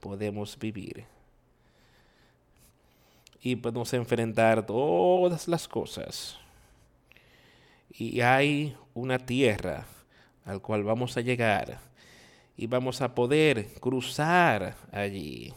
[0.00, 1.04] podemos vivir.
[3.40, 6.36] Y podemos enfrentar todas las cosas.
[7.90, 9.86] Y hay una tierra
[10.44, 11.78] al cual vamos a llegar
[12.56, 15.52] y vamos a poder cruzar allí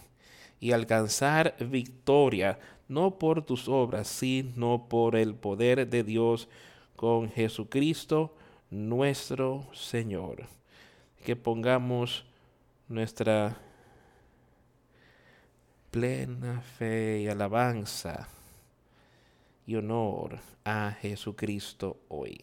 [0.59, 6.47] y alcanzar victoria, no por tus obras, sino por el poder de Dios
[6.95, 8.35] con Jesucristo
[8.69, 10.60] nuestro Señor
[11.21, 12.25] que pongamos
[12.87, 13.57] nuestra
[15.91, 18.27] plena fe y alabanza
[19.65, 22.41] y honor a Jesucristo hoy,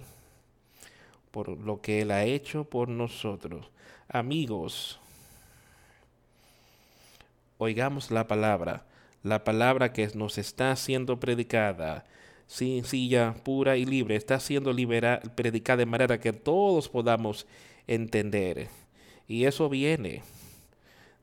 [1.30, 3.68] por lo que Él ha hecho por nosotros.
[4.08, 4.98] Amigos,
[7.58, 8.86] oigamos la palabra,
[9.22, 12.06] la palabra que nos está siendo predicada,
[12.46, 14.74] sencilla, pura y libre, está siendo
[15.34, 17.46] predicada de manera que todos podamos
[17.88, 18.68] entender.
[19.26, 20.22] Y eso viene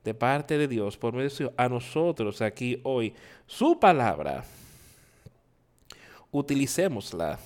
[0.04, 3.14] de parte de Dios por medio a nosotros aquí hoy.
[3.46, 4.44] Su palabra,
[6.30, 7.38] utilicémosla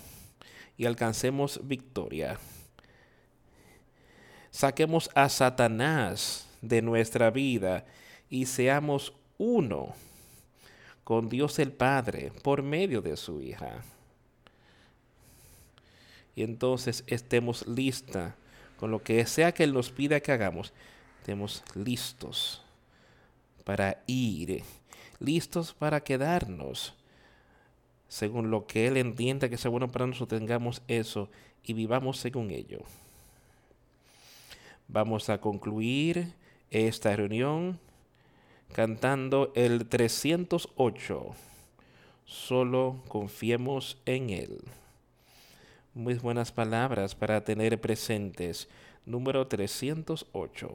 [0.77, 2.39] y alcancemos victoria.
[4.51, 7.87] Saquemos a Satanás de nuestra vida
[8.29, 9.95] y seamos uno
[11.05, 13.83] con Dios el Padre por medio de su hija.
[16.35, 18.35] Y entonces estemos listas
[18.81, 20.73] con lo que sea que Él nos pida que hagamos,
[21.19, 22.63] estemos listos
[23.63, 24.63] para ir,
[25.19, 26.95] listos para quedarnos.
[28.09, 31.29] Según lo que Él entienda que sea bueno para nosotros, tengamos eso
[31.63, 32.79] y vivamos según ello.
[34.89, 36.33] Vamos a concluir
[36.71, 37.79] esta reunión
[38.73, 41.35] cantando el 308.
[42.25, 44.59] Solo confiemos en Él.
[45.95, 48.69] Muy buenas palabras para tener presentes.
[49.05, 50.71] Número 308.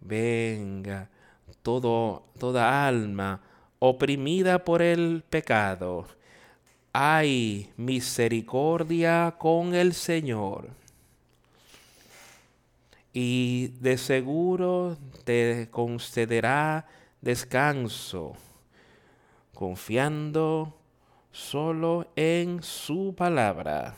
[0.00, 1.08] Venga,
[1.62, 3.40] todo, toda alma
[3.78, 6.06] oprimida por el pecado,
[6.92, 10.85] hay misericordia con el Señor.
[13.18, 16.86] Y de seguro te concederá
[17.22, 18.34] descanso,
[19.54, 20.76] confiando
[21.32, 23.96] solo en su palabra.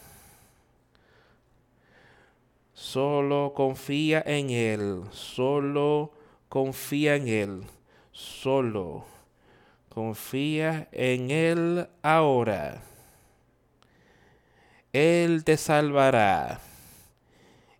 [2.73, 6.12] Solo confía en Él, solo
[6.49, 7.65] confía en Él,
[8.12, 9.05] solo
[9.89, 12.85] confía en Él ahora.
[14.93, 16.61] Él te salvará,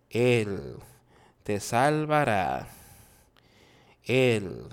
[0.09, 0.79] Él
[1.49, 2.67] te salvará,
[4.03, 4.67] Él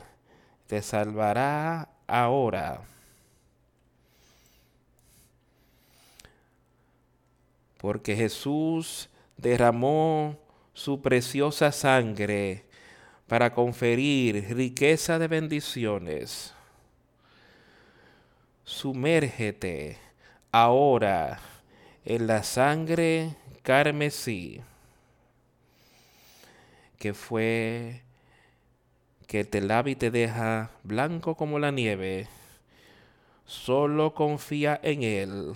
[0.66, 2.82] te salvará ahora.
[7.78, 9.09] Porque Jesús
[9.39, 10.36] derramó
[10.74, 12.66] su preciosa sangre
[13.27, 16.53] para conferir riqueza de bendiciones.
[18.65, 19.97] Sumérgete
[20.53, 21.40] ahora
[22.05, 24.61] en la sangre carmesí,
[27.06, 28.02] que fue
[29.28, 32.26] que te lava y te deja blanco como la nieve.
[33.44, 35.54] Solo confía en Él,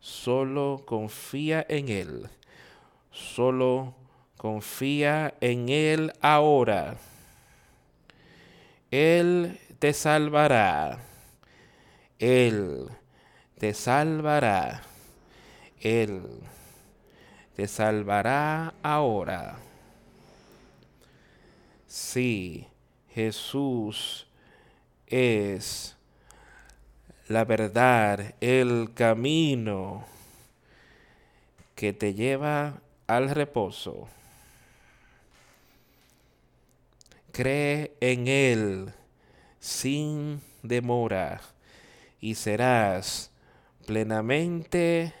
[0.00, 2.30] solo confía en Él
[3.12, 3.94] Solo
[4.38, 6.96] confía en Él ahora.
[8.90, 10.98] Él te salvará.
[12.18, 12.88] Él
[13.58, 14.82] te salvará.
[15.78, 16.22] Él
[17.54, 19.58] te salvará ahora.
[21.92, 22.68] Sí,
[23.10, 24.26] Jesús
[25.08, 25.94] es
[27.28, 30.06] la verdad, el camino
[31.74, 34.08] que te lleva al reposo.
[37.30, 38.94] Cree en Él
[39.60, 41.42] sin demora
[42.22, 43.30] y serás
[43.84, 45.12] plenamente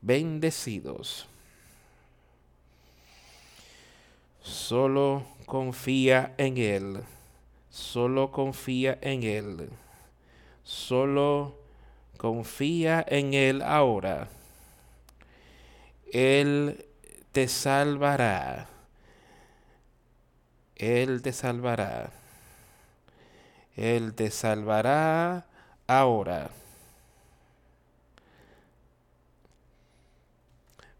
[0.00, 1.28] bendecidos.
[4.42, 7.00] Solo confía en Él,
[7.70, 9.68] solo confía en Él,
[10.62, 11.56] solo
[12.16, 14.28] confía en Él ahora
[16.12, 16.86] él
[17.32, 18.66] te salvará.
[20.76, 22.10] Él te salvará.
[23.76, 25.46] Él te salvará
[25.86, 26.50] ahora.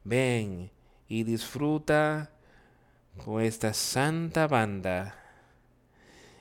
[0.04, 0.70] Ven
[1.08, 2.30] y disfruta
[3.24, 5.14] con esta santa banda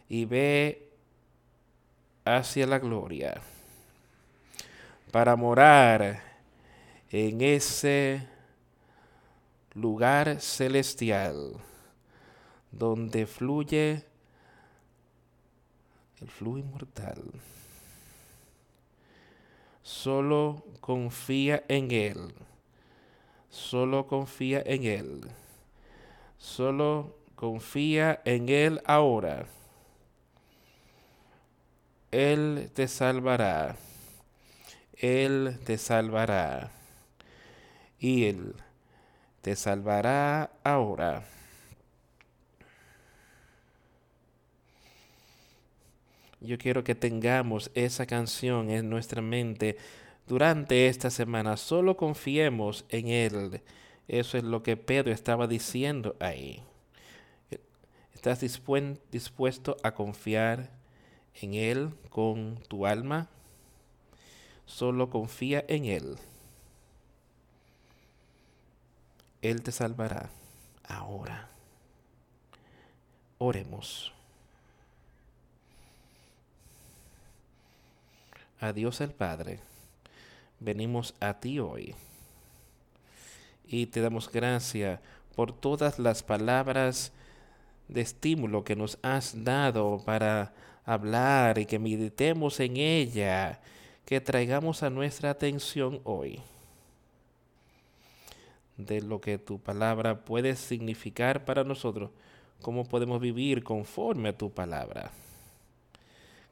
[0.10, 0.90] y ve
[2.26, 3.42] hacia la gloria
[5.12, 6.22] para morar
[7.10, 8.28] en ese
[9.74, 11.54] lugar celestial
[12.72, 14.04] donde fluye
[16.22, 17.24] el flujo inmortal.
[19.84, 22.34] Solo confía en Él.
[23.50, 25.22] Solo confía en Él.
[26.38, 29.48] Solo confía en Él ahora.
[32.12, 33.76] Él te salvará.
[34.94, 36.72] Él te salvará.
[38.00, 38.56] Y Él
[39.42, 41.24] te salvará ahora.
[46.40, 49.78] Yo quiero que tengamos esa canción en nuestra mente
[50.28, 51.58] durante esta semana.
[51.58, 53.62] Solo confiemos en Él.
[54.08, 56.64] Eso es lo que Pedro estaba diciendo ahí.
[58.14, 60.70] ¿Estás dispuesto a confiar
[61.36, 63.30] en Él con tu alma?
[64.66, 66.18] Solo confía en Él.
[69.42, 70.30] Él te salvará
[70.84, 71.50] ahora.
[73.38, 74.14] Oremos.
[78.60, 79.60] A Dios el Padre,
[80.60, 81.94] venimos a ti hoy.
[83.68, 85.00] Y te damos gracias
[85.36, 87.12] por todas las palabras
[87.88, 90.54] de estímulo que nos has dado para
[90.86, 93.60] hablar y que meditemos en ella,
[94.06, 96.42] que traigamos a nuestra atención hoy
[98.78, 102.12] de lo que tu palabra puede significar para nosotros,
[102.62, 105.12] cómo podemos vivir conforme a tu palabra,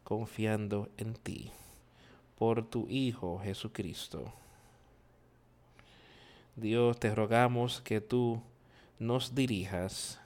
[0.04, 1.52] confiando en ti,
[2.38, 4.34] por tu Hijo Jesucristo.
[6.56, 8.42] Dios, te rogamos que tú
[8.98, 10.22] nos dirijas,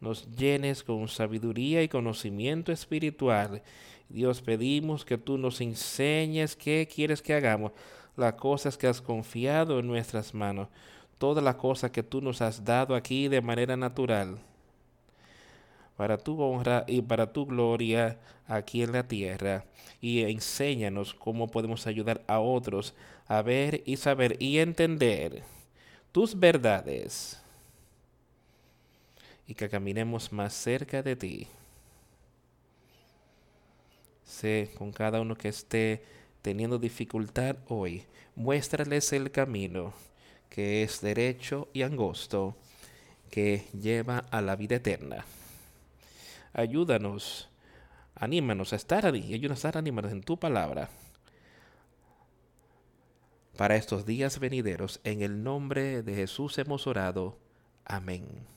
[0.00, 3.62] nos llenes con sabiduría y conocimiento espiritual.
[4.08, 7.70] Dios, pedimos que tú nos enseñes qué quieres que hagamos
[8.16, 10.66] las cosas que has confiado en nuestras manos,
[11.16, 14.36] todas las cosas que tú nos has dado aquí de manera natural,
[16.00, 19.66] para tu honra y para tu gloria aquí en la tierra.
[20.00, 22.94] Y enséñanos cómo podemos ayudar a otros
[23.26, 25.42] a ver y saber y entender
[26.10, 27.38] tus verdades
[29.46, 31.48] y que caminemos más cerca de ti.
[34.24, 36.02] Sé con cada uno que esté
[36.40, 39.92] teniendo dificultad hoy, muéstrales el camino
[40.48, 42.56] que es derecho y angosto,
[43.30, 45.26] que lleva a la vida eterna.
[46.52, 47.48] Ayúdanos,
[48.14, 50.90] anímanos a estar ahí, ayúdanos a estar animados en tu palabra
[53.60, 55.00] para estos días venideros.
[55.04, 57.36] En el nombre de Jesús hemos orado.
[57.84, 58.46] Amén.